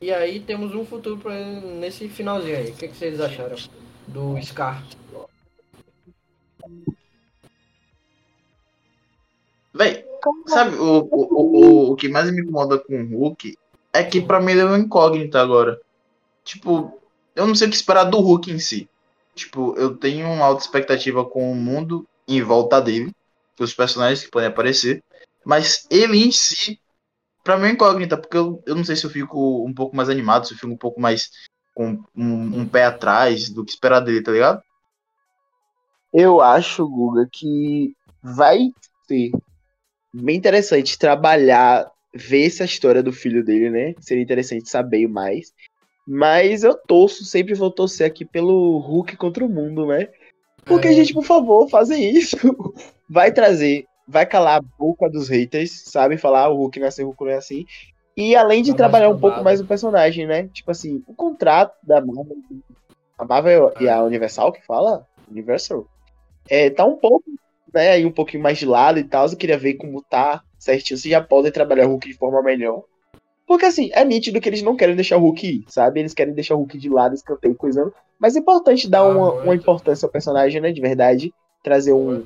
[0.00, 2.70] E aí temos um futuro pra ele nesse finalzinho aí.
[2.70, 3.56] O que, que vocês acharam
[4.06, 4.82] do Scar?
[10.46, 13.56] Sabe, o, o, o, o que mais me incomoda com o Hulk
[13.92, 15.80] é que pra mim ele é um incógnito agora.
[16.44, 17.00] Tipo,
[17.34, 18.88] eu não sei o que esperar do Hulk em si.
[19.34, 23.12] Tipo, eu tenho uma alta expectativa com o mundo em volta dele,
[23.58, 25.02] os personagens que podem aparecer,
[25.44, 26.80] mas ele em si,
[27.44, 30.08] pra mim é incógnita, porque eu, eu não sei se eu fico um pouco mais
[30.08, 31.30] animado, se eu fico um pouco mais
[31.74, 34.62] com um, um pé atrás do que esperar dele, tá ligado?
[36.12, 38.72] Eu acho, Guga, que vai
[39.06, 39.30] ser
[40.22, 43.94] bem interessante trabalhar, ver essa história do filho dele, né?
[44.00, 45.52] Seria interessante saber mais.
[46.06, 50.08] Mas eu torço, sempre vou torcer aqui pelo Hulk contra o mundo, né?
[50.64, 50.92] Porque, É.
[50.92, 52.36] gente, por favor, fazem isso.
[53.08, 56.16] Vai trazer, vai calar a boca dos haters, sabe?
[56.16, 57.64] Falar ah, o Hulk não é o Hulk não é assim.
[58.16, 60.48] E além de mais trabalhar um pouco mais o personagem, né?
[60.48, 62.36] Tipo assim, o contrato da Marvel,
[63.16, 65.86] a Marvel e a Universal que fala, Universal,
[66.48, 67.24] é, tá um pouco,
[67.76, 69.26] né, aí um pouquinho mais de lado e tal.
[69.26, 72.82] Eu queria ver como tá certinho, se já podem trabalhar o Hulk de forma melhor.
[73.46, 76.00] Porque assim, é nítido que eles não querem deixar o Hulk ir, sabe?
[76.00, 77.92] Eles querem deixar o Hulk de lado, escanteio, coisando.
[78.18, 80.72] Mas é importante dar Ah, uma, uma importância ao personagem, né?
[80.72, 81.32] De verdade.
[81.62, 82.24] Trazer um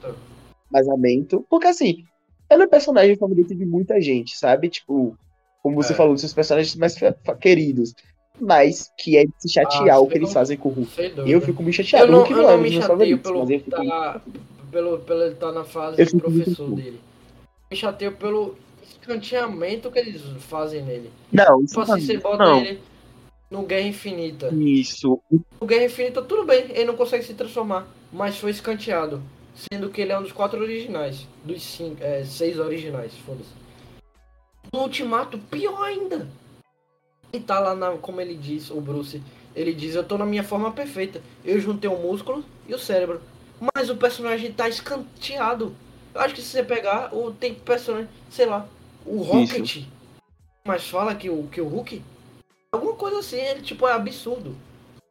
[0.70, 1.44] vazamento.
[1.51, 2.05] Porque assim,
[2.51, 4.68] ele é o personagem favorito de muita gente, sabe?
[4.68, 5.14] Tipo,
[5.62, 5.96] como você É.
[5.96, 6.94] falou, dos seus personagens mais
[7.40, 7.94] queridos.
[8.40, 11.12] Mas que é de se chatear Ah, o que eles fazem com o Hulk.
[11.26, 12.07] Eu fico me chateado.
[12.07, 13.82] Eu não, Hulk eu não é não um me chateio pelo mas eu fico
[14.70, 17.00] pelo, pelo ele tá na fase Eu de professor dele.
[17.70, 21.10] Me chateio pelo escanteamento que eles fazem nele.
[21.32, 22.60] Não, isso Tipo assim, você bota não.
[22.60, 22.80] ele
[23.50, 24.48] no Guerra Infinita.
[24.54, 25.20] Isso.
[25.60, 27.86] No Guerra Infinita, tudo bem, ele não consegue se transformar.
[28.12, 29.22] Mas foi escanteado.
[29.54, 31.26] Sendo que ele é um dos quatro originais.
[31.44, 33.50] Dos cinco, é, seis originais, foda-se.
[34.72, 36.28] No Ultimato, pior ainda.
[37.32, 39.22] E tá lá, na, como ele diz, o Bruce.
[39.54, 41.20] Ele diz, eu tô na minha forma perfeita.
[41.44, 43.20] Eu juntei o músculo e o cérebro.
[43.74, 45.76] Mas o personagem tá escanteado.
[46.14, 48.66] Eu acho que se você pegar, o, tem personagem, sei lá,
[49.04, 49.84] o Rocket.
[50.64, 52.02] Mas fala que o, que o Hulk.
[52.72, 54.56] Alguma coisa assim, ele tipo é absurdo.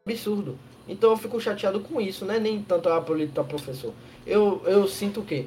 [0.06, 0.58] Absurdo.
[0.88, 2.40] Então eu fico chateado com isso, né?
[2.40, 3.94] Nem tanto a política professor.
[4.26, 5.46] Eu, eu sinto o quê?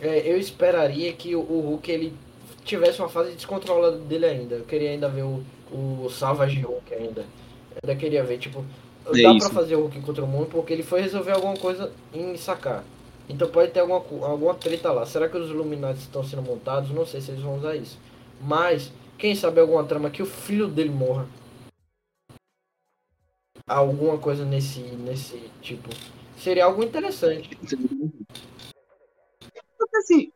[0.00, 2.14] É, eu esperaria que o, o Hulk ele
[2.64, 4.56] tivesse uma fase descontrolada dele ainda.
[4.56, 7.22] Eu queria ainda ver o, o Savage Hulk ainda.
[7.70, 8.64] Eu ainda queria ver, tipo,
[9.06, 9.48] É dá isso.
[9.48, 12.84] pra fazer o Hulk contra o mundo porque ele foi resolver alguma coisa em sacar.
[13.28, 15.06] Então pode ter alguma, alguma treta lá.
[15.06, 16.90] Será que os Illuminati estão sendo montados?
[16.90, 17.98] Não sei se eles vão usar isso.
[18.40, 21.26] Mas, quem sabe alguma trama que o filho dele morra.
[23.66, 25.88] Alguma coisa nesse, nesse tipo.
[26.36, 27.56] Seria algo interessante.
[29.94, 30.32] Assim,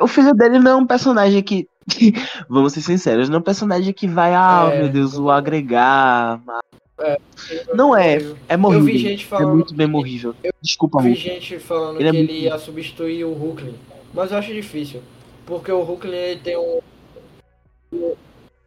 [0.00, 1.68] o filho dele não é um personagem que.
[2.50, 6.67] Vamos ser sinceros, não é um personagem que vai, ah, É, meu Deus, o concordo.
[6.98, 7.74] Agregar.
[7.74, 8.16] Não é,
[8.48, 8.84] é Eu morrível.
[8.86, 9.54] vi gente É falando.
[9.54, 10.34] muito bem morrível.
[10.60, 11.22] Desculpa, Eu vi Hulk.
[11.22, 13.74] gente falando Ele é que muito ele ia substituir o Hulkling.
[14.12, 15.00] Mas eu acho difícil.
[15.46, 16.80] Porque o Hulkling ele tem um.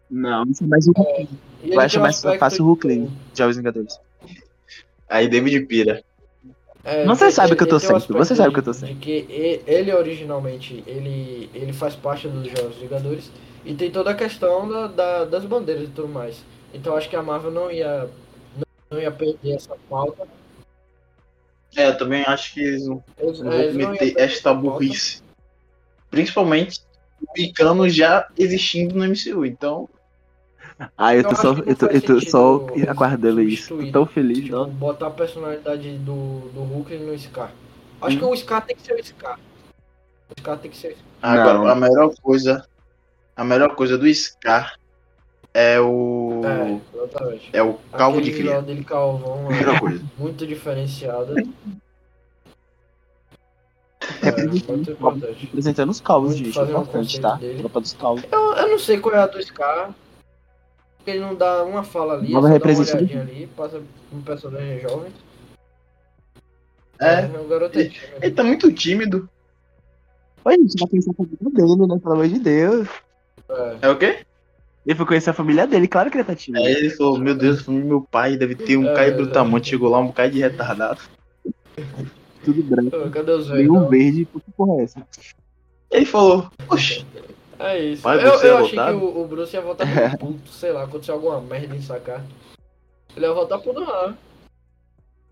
[0.09, 1.27] Não, isso é mais o Hulk.
[1.63, 3.11] ele Eu acho um mais fácil o de- Hulkling.
[3.33, 3.99] Já os Vingadores.
[5.09, 6.03] Aí David pira.
[6.83, 8.77] É, Você ele- sabe que eu tô um certo, você sabe que eu tô de-
[8.77, 8.93] certo.
[8.95, 13.31] De que ele originalmente ele, ele faz parte dos Jogos Vingadores
[13.63, 16.43] e tem toda a questão da, da- das bandeiras e tudo mais.
[16.73, 18.09] Então acho que a Marvel não ia
[18.55, 20.27] não, não ia perder essa pauta.
[21.75, 24.05] É, eu também acho que eles não Eles, não é, vão eles não iam meter
[24.13, 25.21] perder esta burrice.
[26.09, 26.81] Principalmente
[27.21, 29.45] o Icano já existindo no MCU.
[29.45, 29.87] Então,
[30.97, 33.77] Ah, eu Eu tô acho só, que não eu tô, eu tô só aguardando isso.
[33.77, 34.69] Tô tão feliz, Tipo, não.
[34.69, 37.51] botar a personalidade do, do Hulk no Scar.
[38.01, 38.19] Acho Hum.
[38.19, 39.39] que o Scar tem que ser o Scar.
[40.35, 40.97] O Scar tem que ser.
[41.21, 41.67] agora Não.
[41.67, 42.67] a melhor coisa.
[43.35, 44.77] A melhor coisa do Scar
[45.53, 46.41] é o.
[46.45, 47.49] É, exatamente.
[47.53, 48.61] É o calvo Aquele de cria.
[48.61, 51.35] dele calvão é muito diferenciado.
[51.39, 51.43] É
[54.29, 55.45] É, muito importante.
[55.45, 56.59] Representando os calvos, Muito gente.
[56.59, 57.35] um Importante, tá?
[57.35, 57.59] dele.
[57.59, 58.23] Tropa dos calvos.
[58.31, 59.93] Eu, eu não sei qual é a do Scar.
[61.05, 62.99] Ele não dá uma fala ali, Nova dá representação.
[62.99, 63.81] olhadinha ali, passa
[64.13, 65.11] um personagem jovem.
[66.99, 67.27] É.
[67.27, 68.13] Meu garoto é tímido.
[68.21, 69.29] Ele tá muito tímido.
[70.45, 71.99] Oi, gente, vai conhecer a família dele, né?
[71.99, 72.87] Pelo amor de Deus.
[73.49, 73.77] É.
[73.81, 74.19] É o quê?
[74.85, 76.65] Ele foi conhecer a família dele, claro que ele tá tímido.
[76.65, 79.11] Aí ele falou, meu Deus, meu pai deve ter um É, cara é.
[79.11, 79.69] brutamonte.
[79.69, 80.99] Chegou lá um bocado de retardado.
[82.43, 82.95] Tudo branco.
[82.97, 83.89] Ô, Cadê os velhos?
[83.89, 85.07] verde, que porra é essa?
[85.91, 87.05] Ele falou, oxe,
[87.59, 88.01] É isso.
[88.01, 88.97] Pai, eu você eu é achei voltado?
[88.99, 89.85] que o, o Bruce ia voltar
[90.17, 92.23] pro puto, sei lá, aconteceu alguma merda em sacar.
[93.15, 94.15] Ele ia voltar pro Noir.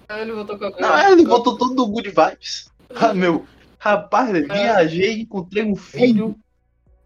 [0.08, 2.70] Aí ele voltou com a não, ele voltou todo do good vibes.
[2.96, 3.46] Ah, meu,
[3.78, 4.42] rapaz, É.
[4.42, 6.36] viajei, encontrei um filho,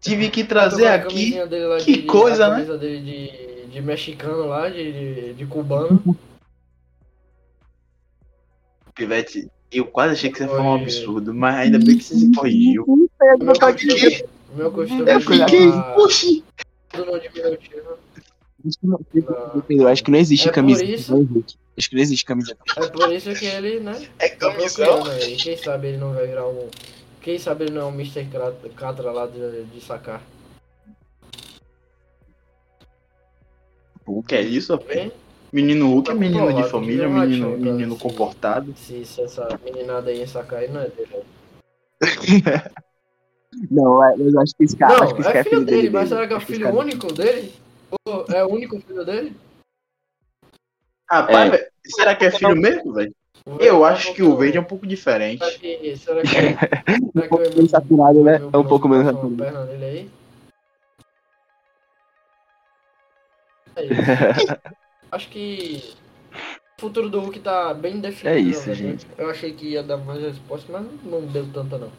[0.04, 1.08] tive que trazer aqui.
[1.14, 2.54] camisinha dele lá que de- coisa, né?
[2.56, 6.16] camisa dele de, de mexicano lá, de, de, de cubano.
[8.94, 12.32] Pivete, eu quase achei que você falar um absurdo, mas ainda bem que você se
[12.32, 12.84] corrigiu.
[12.86, 13.08] Meu
[13.40, 16.44] Eu fiquei, costume, o meu costume eu fiquei, oxi.
[19.68, 20.84] Eu acho que não existe É camisa.
[20.84, 21.44] isso-
[21.76, 22.56] Acho que não existe camisa.
[22.76, 24.00] É por isso que ele, né?
[24.20, 24.52] É Tá
[25.12, 25.36] aí.
[25.36, 26.68] Quem sabe ele não vai virar um.
[27.24, 28.26] Quem sabe ele não é um Mr.
[28.76, 30.22] Catra- lá de, de sacar.
[34.06, 35.10] O que é isso, Tá bem?
[35.50, 38.74] Menino Hulk é Tá menino de família, vai menino, achar, menino comportado.
[38.76, 41.24] Se, se essa meninada aí sacar aí não é dele.
[43.70, 44.96] Não, é- mas eu acho que esse cara.
[44.96, 46.20] não, acho que esse é cara filho dele, mas dele.
[46.20, 47.52] será que é o Acho filho cara- único dele?
[48.04, 49.36] Ou é o único filho dele?
[51.08, 51.68] Rapaz, É.
[51.86, 53.14] será que é filho mesmo, velho?
[53.58, 55.44] Eu acho que o verde é um pouco diferente.
[55.44, 55.96] Será que.
[55.96, 56.28] Será que.
[57.12, 58.40] será Um pouco menos saturado, né?
[58.52, 59.72] É um pouco menos saturado.
[59.72, 60.10] aí?
[63.76, 63.84] É.
[65.10, 65.94] Acho que
[66.78, 68.36] o futuro do Hulk tá bem definido.
[68.36, 68.74] É isso, né?
[68.74, 69.06] gente.
[69.18, 71.90] Eu achei que ia dar mais resposta, mas não deu tanta não.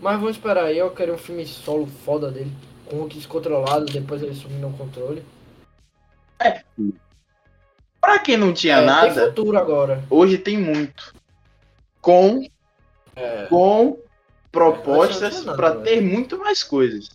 [0.00, 2.52] Mas vamos esperar aí, eu quero um filme solo foda dele,
[2.86, 5.22] com o Hulk descontrolado, depois ele sumindo o controle.
[8.00, 10.02] Pra quem não tinha É, Tem nada, futuro agora.
[10.08, 11.14] hoje tem muito.
[12.00, 12.46] Com,
[13.14, 17.08] É, com É, propostas nada, ter muito mais coisas.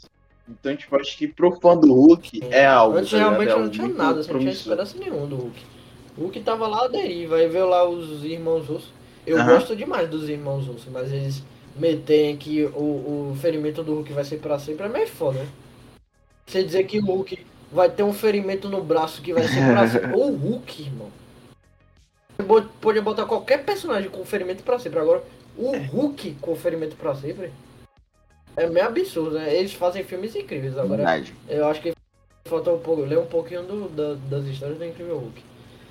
[0.47, 2.97] Então, tipo, acho que pro fã do Hulk é algo.
[2.97, 4.73] Antes tá realmente É não tinha nada, você não tinha promissor.
[4.73, 5.65] esperança nenhuma do Hulk.
[6.17, 8.89] O Hulk tava lá à deriva, aí veio lá os irmãos russos.
[9.25, 9.53] Eu Aham.
[9.53, 11.41] gosto demais dos irmãos russos, mas eles
[11.75, 15.47] meterem que o, o ferimento do Hulk vai ser pra sempre é meio foda, né?
[16.45, 19.87] Você dizer que o Hulk vai ter um ferimento no braço que vai ser pra
[19.89, 20.13] sempre.
[20.13, 21.09] Ou o Hulk, irmão.
[22.81, 24.99] Podia botar qualquer personagem com ferimento pra sempre.
[24.99, 25.23] Agora,
[25.57, 27.51] o Hulk com ferimento pra sempre
[28.57, 29.53] é meio absurdo, né?
[29.55, 30.73] Eles fazem filmes incríveis.
[30.77, 31.33] Agora, Verdade.
[31.47, 31.93] eu acho que
[32.45, 35.43] falta um pouco, ler um pouquinho do, da- das histórias do Incrível Hulk.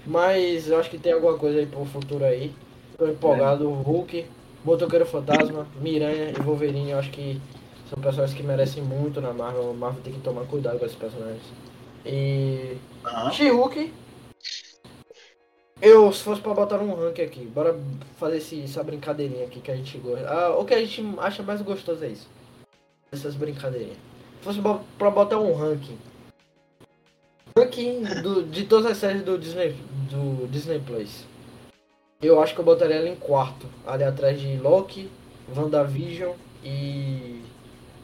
[0.07, 2.53] Mas eu acho que tem alguma coisa aí pro futuro aí.
[2.99, 4.25] Tô empolgado, Hulk,
[4.65, 7.41] Motoqueiro Fantasma, Miranha e Wolverine, eu acho que
[7.95, 9.71] são personagens que merecem muito na Marvel.
[9.71, 11.43] A Marvel tem que tomar cuidado com esses personagens.
[12.05, 12.77] E.
[13.33, 13.93] She-Hulk.
[15.81, 17.79] Eu, se fosse pra botar um ranking aqui, bora
[18.17, 20.27] fazer esse, essa brincadeirinha aqui que a gente gosta.
[20.29, 22.29] Ah, o que a gente acha mais gostoso é isso.
[23.13, 23.97] Essas brincadeirinhas.
[24.39, 24.61] Se fosse
[24.99, 25.99] pra botar um ranking.
[27.57, 29.77] Ranking do- de todas as séries do Disney,
[30.11, 31.25] do Disney Plus.
[32.23, 33.67] Eu acho que eu botaria ela em quarto.
[33.87, 35.11] Ali atrás de Loki,
[35.55, 36.33] WandaVision
[36.65, 37.43] e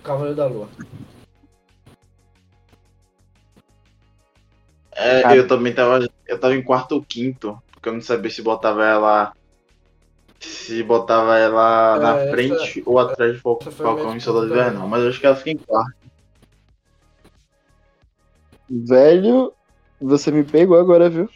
[0.03, 0.69] Cavaleiro da Lua.
[4.95, 6.07] É, eu também tava.
[6.27, 9.33] Eu tava em quarto ou quinto, porque eu não sabia se botava ela.
[10.41, 14.47] Se botava ela É, na essa- frente ou atrás de essa Falcão minha e Soldado
[14.47, 15.93] disputa Invernal, mas eu acho que ela fica em quarto.
[18.69, 19.53] Velho,
[20.01, 21.29] você me pegou agora, viu?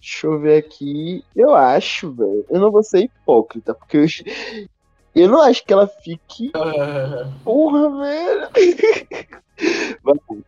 [0.00, 1.22] Deixa eu ver aqui.
[1.36, 2.46] Eu acho, velho.
[2.48, 4.06] Eu não vou ser hipócrita, porque eu,
[5.14, 6.50] eu não acho que ela fique.
[7.44, 8.48] Porra, velho.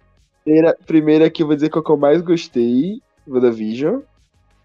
[0.45, 3.01] Primeira, primeira aqui eu vou dizer qual que eu mais gostei.
[3.29, 4.01] WandaVision.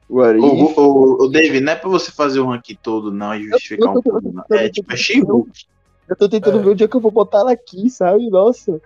[0.09, 0.43] O Arif.
[0.43, 3.91] O, o, o David, não é pra você fazer o ranking todo, não, e justificar
[3.95, 4.31] um pouco.
[4.31, 4.43] não.
[4.57, 5.65] É tipo, é She-Hulk.
[6.07, 6.61] Eu tô tentando É.
[6.63, 8.29] ver onde é que eu vou botar ela aqui, sabe?
[8.29, 8.81] Nossa.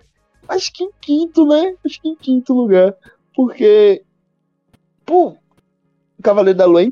[0.48, 1.74] Acho que em quinto, né?
[1.86, 2.94] Acho que em quinto lugar.
[3.34, 4.02] Porque.
[5.06, 5.28] Pô,
[6.18, 6.84] o Cavaleiro da Lua é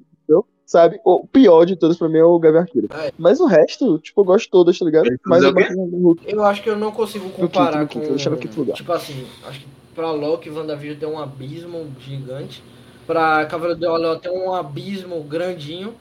[0.70, 1.00] sabe?
[1.04, 2.88] O pior de todos pra mim é o Gavião Arqueiro.
[2.92, 3.12] É.
[3.18, 5.06] Mas o resto, tipo, eu gosto de todas, tá ligado?
[5.06, 6.16] Ele Mas fazer eu.
[6.24, 8.30] Eu acho que eu não consigo comparar no quinto, com.
[8.30, 8.76] no quinto lugar.
[8.76, 9.66] Tipo assim, acho que
[9.96, 12.62] pra Loki, WandaVision tem um abismo gigante.
[13.04, 15.92] Pra Cavaleiro da Lua tem um abismo grandinho.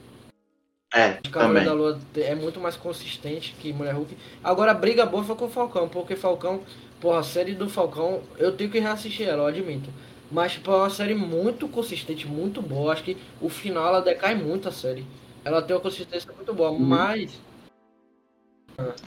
[0.94, 4.16] É, Cavaleiro da Lua é muito mais consistente que Mulher Hulk.
[4.44, 6.62] Agora a briga boa foi com o Falcão, porque Falcão,
[7.02, 9.90] porra, a série do Falcão, eu tenho que reassistir ela, eu admito.
[10.32, 12.94] Mas tipo, é uma série muito consistente, muito boa.
[12.94, 15.06] Acho que o final ela decai muito a série.
[15.44, 16.80] Ela tem uma consistência muito boa, Uhum.
[16.80, 17.32] mas.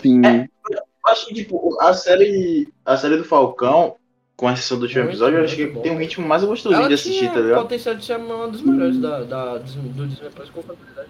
[0.00, 0.20] Sim.
[0.26, 0.48] É.
[0.70, 2.68] Eu acho que, tipo, a série.
[2.84, 3.96] A série do Falcão,
[4.36, 5.80] com exceção do último Muito, episódio, eu acho que bom.
[5.82, 7.62] tem um ritmo mais gostosinho Ela de assistir, tá ligado?
[7.62, 11.08] potencial de ser uma das melhores da, da, do Disney Plus com facilidade.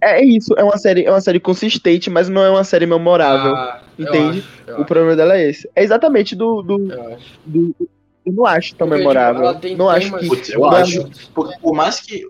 [0.00, 3.54] É isso, é uma série, é uma série consistente, mas não é uma série memorável.
[3.54, 4.38] Ah, eu entende?
[4.38, 5.68] acho, eu o acho, problema dela é esse.
[5.74, 6.62] É exatamente do.
[6.62, 7.40] do, eu acho.
[7.44, 7.76] do-
[8.24, 9.34] eu não acho tão Porque, memorável.
[9.34, 10.28] tipo, ela tem não acho que.
[10.28, 11.08] Putz, eu acho.
[11.34, 12.24] Por, por mais que.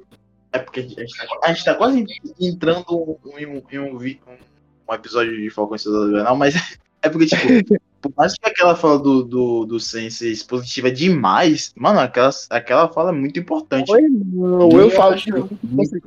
[0.53, 2.05] É porque a gente tá, a gente tá quase
[2.41, 6.55] entrando em um, em um, um episódio de Falcão e Soldado Invernal, mas
[7.03, 12.01] é porque, tipo, por mais que aquela fala do, do, do Sensei expositiva demais, mano,
[12.01, 13.91] aquela, aquela fala é muito importante.
[13.93, 16.01] Oi, não, Eu eu falo acho- que você,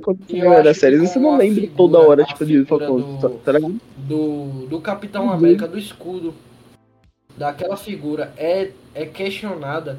[0.64, 3.80] da série, você não lembra figura- toda hora, tipo, de do- tá ligado?
[3.98, 5.32] do, do Capitão Uhum.
[5.32, 6.34] América, do escudo,
[7.38, 9.98] daquela figura é, é questionada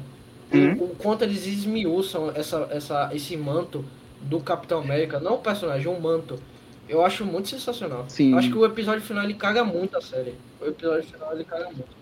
[0.53, 0.73] o- Uhum.
[0.79, 3.83] o, quanto eles esmiuçam essa, essa, esse manto
[4.21, 6.39] do Capitão América, não o personagem, um manto.
[6.87, 8.05] Eu acho muito sensacional.
[8.07, 8.33] Sim.
[8.35, 10.35] Acho que o episódio final ele caga muito a série.
[10.61, 11.97] O episódio final ele caga muito.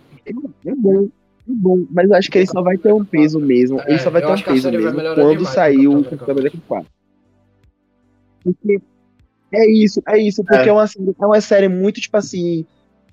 [0.65, 1.09] É bom, é
[1.47, 3.79] bom, mas eu acho que ele só vai ter um peso mesmo.
[3.81, 6.57] É, ele só vai eu ter um peso mesmo quando sair com o Capitão América
[6.67, 6.91] 4.
[8.43, 8.81] Porque
[9.51, 10.69] é isso, é isso, porque É.
[10.69, 12.65] é, uma, série, é uma série muito, tipo assim.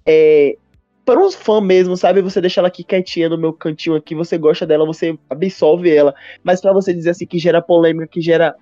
[0.05, 0.57] É,
[1.05, 2.23] para uns fãs mesmo, sabe?
[2.23, 6.15] Você deixa ela aqui quietinha no meu cantinho aqui, você gosta dela, você absorve ela.
[6.45, 8.55] Mas pra você dizer assim que gera polêmica, que gera.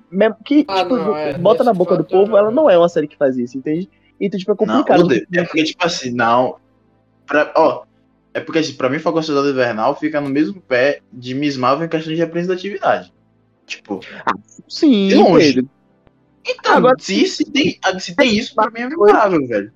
[0.44, 2.62] Que, Ah, tipo, não, é, bota na nesse boca do povo, ela não.
[2.64, 3.88] não é uma série que faz isso, entende?
[4.20, 5.04] Então, tipo, é Não, complicado.
[5.04, 6.56] o de- é porque, tipo assim, não.
[7.26, 7.84] Pra, ó,
[8.34, 11.56] é porque, assim, pra mim, Falcão e Soldado Invernal fica no mesmo pé de Miss
[11.56, 13.12] Marvel em questão de representatividade.
[13.66, 14.00] Tipo,
[14.68, 15.54] Sim, de longe.
[15.54, 15.70] Pedro.
[16.46, 19.72] então, Agora- se, se, tem, se tem isso, pra mim é memorável, velho.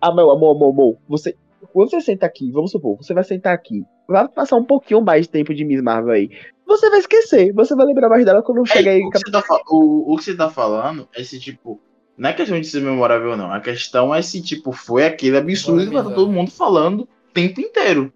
[0.00, 1.34] Ah, meu amor, amor, amor, você.
[1.74, 5.22] Quando você senta aqui, vamos supor, você vai sentar aqui, vai passar um pouquinho mais
[5.26, 6.30] de tempo de Miss Marvel aí.
[6.68, 9.02] Você vai esquecer, você vai lembrar mais dela quando chega É, aí.
[9.02, 11.80] o, que você tá, o, o que você tá falando é se, tipo,
[12.16, 13.52] não é questão de ser memorável ou não.
[13.52, 17.60] A questão é se, tipo, foi aquele absurdo que tá todo mundo falando o tempo
[17.60, 18.12] inteiro.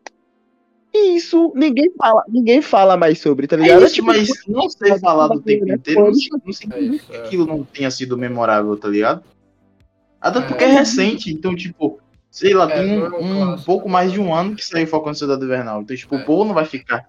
[0.95, 3.85] Isso, ninguém fala, ninguém fala mais sobre, tá É ligado?
[3.85, 7.25] isso, mas não ser falado o tempo inteiro não, significa É que é.
[7.25, 9.23] aquilo não tenha sido memorável, tá ligado?
[10.21, 10.43] Até É.
[10.43, 11.99] porque é recente, então, tipo,
[12.39, 13.93] sei lá, É, tem um, é um clássico, pouco né?
[13.93, 15.83] mais de um ano que saiu Falcão e Soldado Invernal.
[15.83, 16.19] Então, tipo, É.
[16.19, 17.09] o povo não vai ficar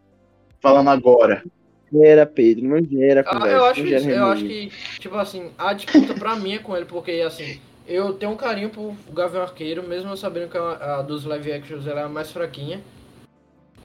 [0.59, 1.43] falando agora.
[1.91, 5.73] Gera, Pedro, não gera Ah, conversa, eu acho isso, eu acho que, tipo assim, a
[5.73, 9.82] disputa pra mim é com ele, porque assim, eu tenho um carinho pro Gavião Arqueiro,
[9.88, 12.82] mesmo eu sabendo que a, a dos live actions ela é a mais fraquinha.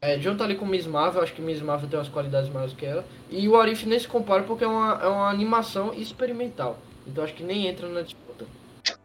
[0.02, 2.84] É, junto ali com Miss Marvel, acho que Miss Marvel tem umas qualidades maiores que
[2.84, 3.04] ela.
[3.30, 6.78] E o Arif nem se compara porque é uma, é uma animação experimental.
[7.06, 8.44] Então acho que nem entra na disputa.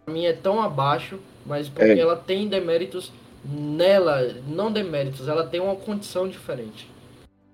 [0.03, 1.99] Pra mim é tão abaixo, mas porque É.
[1.99, 3.11] ela tem deméritos
[3.43, 6.89] nela, não deméritos, ela tem uma condição diferente.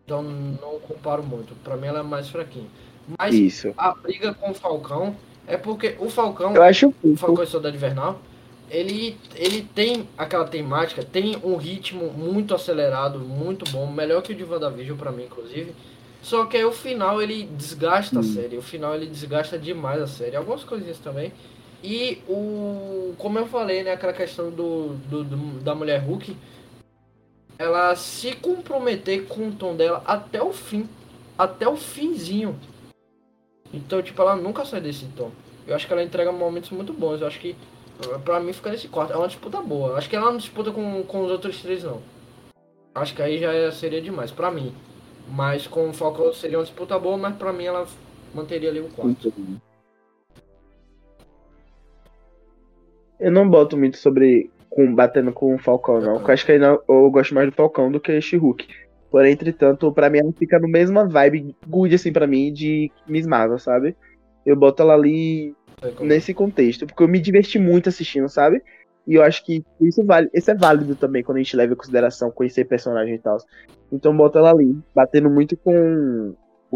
[0.03, 1.55] Então não comparo muito.
[1.63, 2.67] Pra mim ela é mais fraquinha.
[3.19, 3.73] Mas Isso.
[3.77, 5.15] a briga com o Falcão
[5.47, 7.15] é porque o Falcão, Eu acho o.
[7.15, 8.19] Falcão e Soldado Invernal,
[8.69, 14.35] ele, ele tem aquela temática, tem um ritmo muito acelerado, muito bom, melhor que o
[14.35, 15.71] de WandaVision pra mim, inclusive.
[16.21, 18.23] Só que aí o final ele desgasta a Hum.
[18.23, 21.31] série, o final ele desgasta demais a série, algumas coisinhas também.
[21.83, 23.13] E o.
[23.17, 26.35] Como eu falei, né, aquela questão do, do, do- da mulher Hulk,
[27.57, 30.87] ela se comprometer com o tom dela até o fim.
[31.37, 32.57] Até o finzinho.
[33.73, 35.31] Então, tipo, ela nunca sai desse tom.
[35.67, 37.21] Eu acho que ela entrega momentos muito bons.
[37.21, 37.55] Eu acho que,
[38.23, 39.13] pra mim, fica nesse quarto.
[39.13, 39.97] É uma disputa boa.
[39.97, 42.01] Acho que ela não disputa com, com os outros três, não.
[42.93, 44.73] Acho que aí já seria demais, pra mim.
[45.27, 47.85] Mas com o Falcão seria uma disputa boa, mas pra mim ela
[48.33, 49.33] manteria ali o quarto.
[53.19, 56.19] Eu não boto muito sobre com, batendo com o Falcão, não.
[56.19, 58.67] Eu acho que ainda eu gosto mais do Falcão do que este Hulk.
[59.09, 63.25] Porém, entretanto, pra mim ela fica no mesma vibe good, assim, pra mim, de Miss
[63.25, 63.95] Marvel, sabe?
[64.45, 65.55] Eu boto ela ali
[65.95, 68.61] como- nesse contexto, porque eu me diverti muito assistindo, sabe?
[69.07, 71.77] E eu acho que isso vale, isso é válido também quando a gente leva em
[71.77, 73.37] consideração conhecer personagem e tal.
[73.91, 76.33] Então bota ela ali, batendo muito com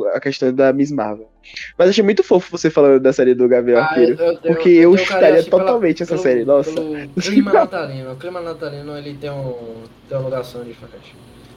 [0.07, 1.29] a questão da Miss Marvel.
[1.77, 4.21] Mas achei muito fofo você falando da série do Gavião Ah, Arqueiro.
[4.21, 6.71] eu- eu- porque eu eu, chutaria assim, pela- totalmente essa pelo- série, nossa.
[6.73, 8.11] Pelo clima natalino.
[8.13, 11.15] O clima natalino ele tem, um, tem uma ligação diferente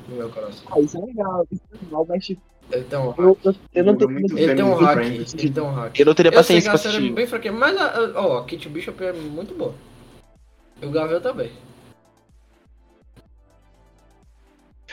[0.08, 0.64] no meu coração.
[0.70, 2.40] Ah, isso é legal, isso é legal, mas tipo,
[2.70, 3.18] Ele tem um hack.
[3.18, 4.10] eu, eu, eu não tenho.
[4.10, 4.98] muito Ele tem um hack.
[5.04, 5.98] Ele tem um hack.
[6.00, 7.14] Eu não teria paciência a pra série é assistir.
[7.14, 9.74] bem fraquinha, mas a- ó, a Kate Bishop é muito boa.
[10.80, 11.50] E o Gavião também.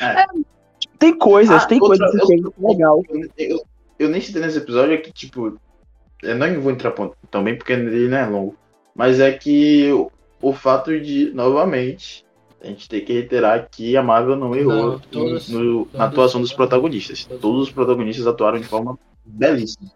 [0.02, 0.26] É.
[1.00, 3.02] Tem coisas, Ah, tem outra- coisas que é legal.
[3.10, 3.66] Eu, eu,
[3.98, 5.58] eu nem citei nesse episódio é que, tipo,
[6.22, 8.56] eu não vou entrar ponto também porque ele não é longo.
[8.94, 12.26] Mas é que o, o fato de, novamente,
[12.62, 16.06] a gente tem que reiterar que a Marvel não errou Não, todos- no- todos- na
[16.06, 17.24] atuação dos protagonistas.
[17.24, 19.90] todos- Todos os protagonistas atuaram de forma belíssima.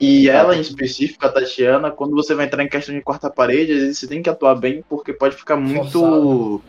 [0.00, 3.72] E ela em específico, a Tatiana, quando você vai entrar em questão de quarta parede,
[3.72, 6.62] às vezes você tem que atuar bem porque pode ficar muito.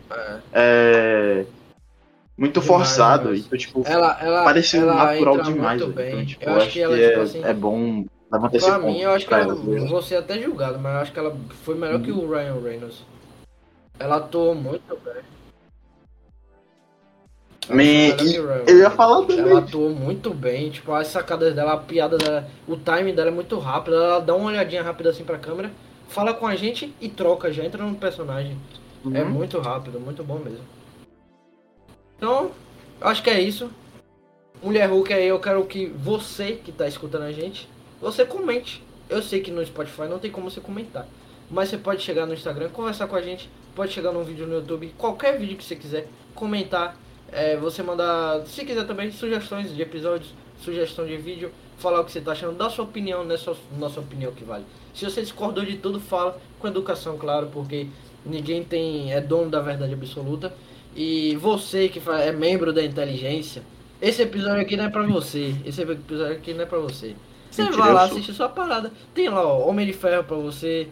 [0.52, 1.44] É.
[2.40, 3.22] é, muito Demais, forçado.
[3.24, 3.46] demais.
[3.46, 5.80] Então, tipo, Ela, ela, pareceu ela natural entra demais.
[5.82, 6.10] muito velho.
[6.10, 6.14] bem.
[6.14, 8.86] Então, tipo, eu acho que ela, é, tipo assim, é bom levantar esse pra ponto.
[8.92, 9.86] mim, eu acho que pra ela, ela, viu?
[9.86, 13.04] vou ser até julgado, mas eu acho que ela foi melhor que o Ryan Reynolds.
[13.98, 15.22] Ela atuou muito bem.
[17.68, 18.10] Me-
[18.66, 19.38] Eu ia falar também.
[19.38, 23.32] Ela atuou muito bem, tipo, as sacadas dela, a piada dela, o timing dela é
[23.32, 25.70] muito rápido, ela dá uma olhadinha rápida assim pra câmera,
[26.08, 28.56] fala com a gente e troca, já entra no personagem.
[29.14, 29.30] É Uhum.
[29.30, 30.64] muito rápido, muito bom mesmo.
[32.20, 32.50] Então,
[33.00, 33.70] acho que é isso.
[34.62, 37.66] Mulher Hulk aí, eu quero que você que tá escutando a gente,
[37.98, 38.84] você comente.
[39.08, 41.08] Eu sei que no Spotify não tem como você comentar.
[41.50, 44.56] Mas você pode chegar no Instagram, conversar com a gente, pode chegar num vídeo no
[44.56, 46.94] YouTube, qualquer vídeo que você quiser, comentar.
[47.32, 52.12] É, você mandar, se quiser também, sugestões de episódios, sugestão de vídeo, falar o que
[52.12, 54.66] você tá achando, dar sua opinião, não é só nossa opinião que vale.
[54.92, 57.86] Se você discordou de tudo, fala com educação, claro, porque
[58.26, 60.52] ninguém tem é dono da verdade absoluta.
[60.94, 63.62] E você que é membro da inteligência,
[64.00, 65.54] esse episódio aqui não é pra você.
[65.64, 67.14] Esse episódio aqui não é pra você.
[67.50, 68.92] Você Mentira, vai lá assistir sua parada.
[69.12, 70.88] Tem lá, ó, Homem de Ferro pra você.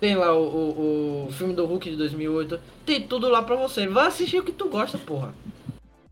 [0.00, 2.60] Tem lá o, o, o filme do Hulk de 2008.
[2.86, 3.86] Tem tudo lá pra você.
[3.88, 5.34] Vai assistir o que tu gosta, porra.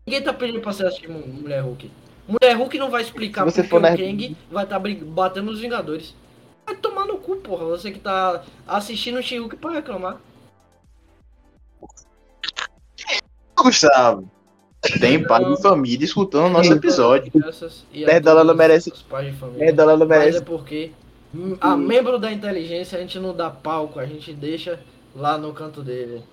[0.05, 1.89] Ninguém tá pedindo pra você assistir Mu- Mulher Hulk.
[2.27, 5.45] Mulher Hulk não vai explicar Se você porque for o Kang vai estar tá batendo
[5.51, 6.13] nos Vingadores.
[6.65, 7.65] Vai tomar no cu, porra.
[7.65, 10.17] Você que tá assistindo o She-Hulk pra reclamar.
[13.67, 14.29] Gustavo.
[14.99, 17.31] Tem pai de família escutando o nosso episódio.
[17.91, 18.93] E Nerdola não merece-.
[19.55, 20.37] Nerdola não Mas merece.
[20.37, 20.91] é porque
[21.33, 24.79] hum, a membro da inteligência a gente não dá palco, a gente deixa
[25.15, 26.23] lá no canto dele.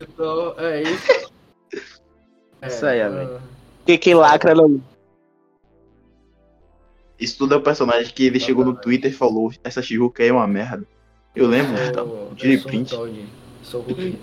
[0.00, 1.30] Então, é isso.
[2.60, 3.40] É, Isso aí, ah, amigo.
[3.78, 4.80] Porque quem lacra não.
[7.18, 10.28] Isso tudo é o personagem que ele chegou no Twitter e falou: essa She-Hulk aí
[10.28, 10.84] é uma merda.
[11.34, 12.14] Eu lembro, sou- Gustavo.
[12.30, 12.94] eu Tirei sou print.
[12.94, 13.26] um
[13.62, 14.18] Sou Hulk.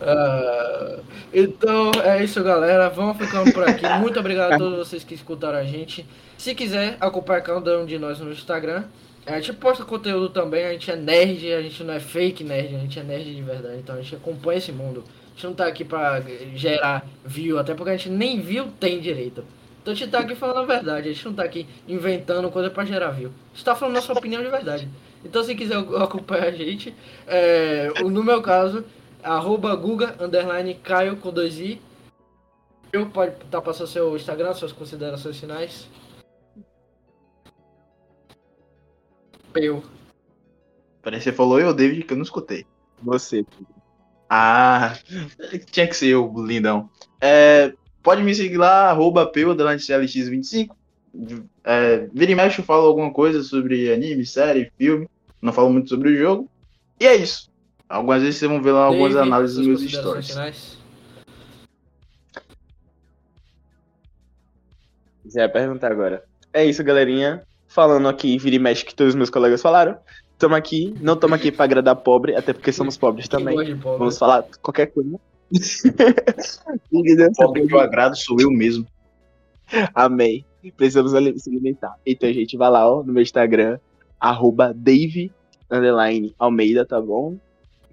[0.00, 0.98] Ah,
[1.32, 2.88] então é isso, galera.
[2.88, 3.86] Vamos ficando por aqui.
[4.00, 6.06] Muito obrigado a todos vocês que escutaram a gente.
[6.36, 8.84] Se quiser acompanhar cada um de nós no Instagram,
[9.26, 10.64] a gente posta conteúdo também.
[10.64, 13.42] A gente é nerd, a gente não é fake nerd, a gente é nerd de
[13.42, 13.78] verdade.
[13.78, 15.04] Então a gente acompanha esse mundo.
[15.06, 16.22] A gente não tá aqui pra
[16.54, 19.44] gerar view, até porque a gente nem view tem direito.
[19.80, 22.70] Então a gente tá aqui falando a verdade, a gente não tá aqui inventando coisa
[22.70, 23.30] pra gerar view.
[23.52, 24.88] A gente tá falando nossa opinião de verdade.
[25.24, 26.94] Então se quiser acompanhar a gente,
[27.26, 28.84] é, no meu caso,
[29.22, 31.80] arroba Guga, underline Caio com dois i.
[32.92, 35.88] Eu pode estar passando seu Instagram, suas considerações finais.
[39.54, 39.82] Eu.
[41.02, 42.66] Parece que você falou eu, David, que eu não escutei.
[43.02, 43.44] Você.
[44.28, 44.96] Ah,
[45.70, 46.88] tinha que ser eu, lindão.
[47.20, 50.74] É, pode me seguir lá, arroba PEU_CLX25.
[51.64, 55.08] É, vira e mexe, eu falo alguma coisa sobre anime, série, filme.
[55.40, 56.50] Não falo muito sobre o jogo.
[56.98, 57.51] E é isso.
[57.92, 60.28] Algumas vezes vocês vão ver lá algumas David, análises nos meus stories.
[60.28, 60.78] finais.
[65.26, 66.24] Já ia perguntar agora.
[66.54, 67.42] É isso, galerinha.
[67.68, 69.98] Falando aqui, vira e mexe que todos os meus colegas falaram.
[70.38, 73.54] Tamo aqui, não tamo aqui pra agradar pobre, até porque somos pobres também.
[73.56, 73.74] pobre?
[73.74, 75.20] Vamos falar qualquer coisa.
[77.36, 78.86] Pobre que eu agrado sou eu mesmo.
[79.94, 80.46] Amém.
[80.78, 81.94] Precisamos se alimentar.
[82.06, 83.78] Então, gente, vai lá, ó, no meu Instagram,
[84.18, 85.30] arroba Dave,
[86.38, 87.36] Almeida, tá bom?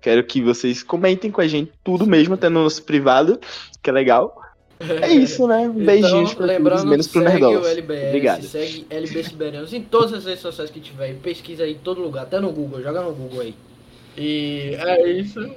[0.02, 3.39] Quero que vocês comentem com a gente tudo mesmo, até no nosso privado,
[3.82, 4.39] que é legal.
[4.80, 5.68] É isso, né?
[5.68, 7.66] Um beijinho pra todos, menos pro segue Nerdolas.
[7.66, 8.43] o LBS, Obrigado.
[8.43, 11.14] segue LB Siberianos em todas as redes sociais que tiver.
[11.16, 13.56] Pesquisa aí em todo lugar, até no Google, joga no Google aí.
[14.18, 15.54] E é isso.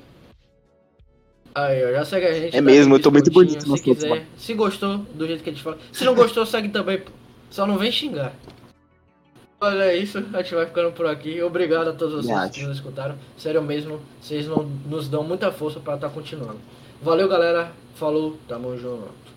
[1.54, 2.56] Aí, ó, já segue a gente.
[2.56, 5.62] É mesmo, eu tô muito bonito Se quiser, se gostou do jeito que a gente
[5.62, 5.78] fala.
[5.92, 7.00] Se não gostou, segue também.
[7.50, 8.34] Só não vem xingar.
[9.64, 11.40] Olha é isso, a gente vai ficando por aqui.
[11.40, 13.14] Obrigado a todos vocês que nos escutaram.
[13.38, 16.58] Sério mesmo, vocês não- nos dão muita força pra estar continuando.
[17.00, 17.70] Valeu, galera.
[17.94, 19.31] Falou, tamo junto.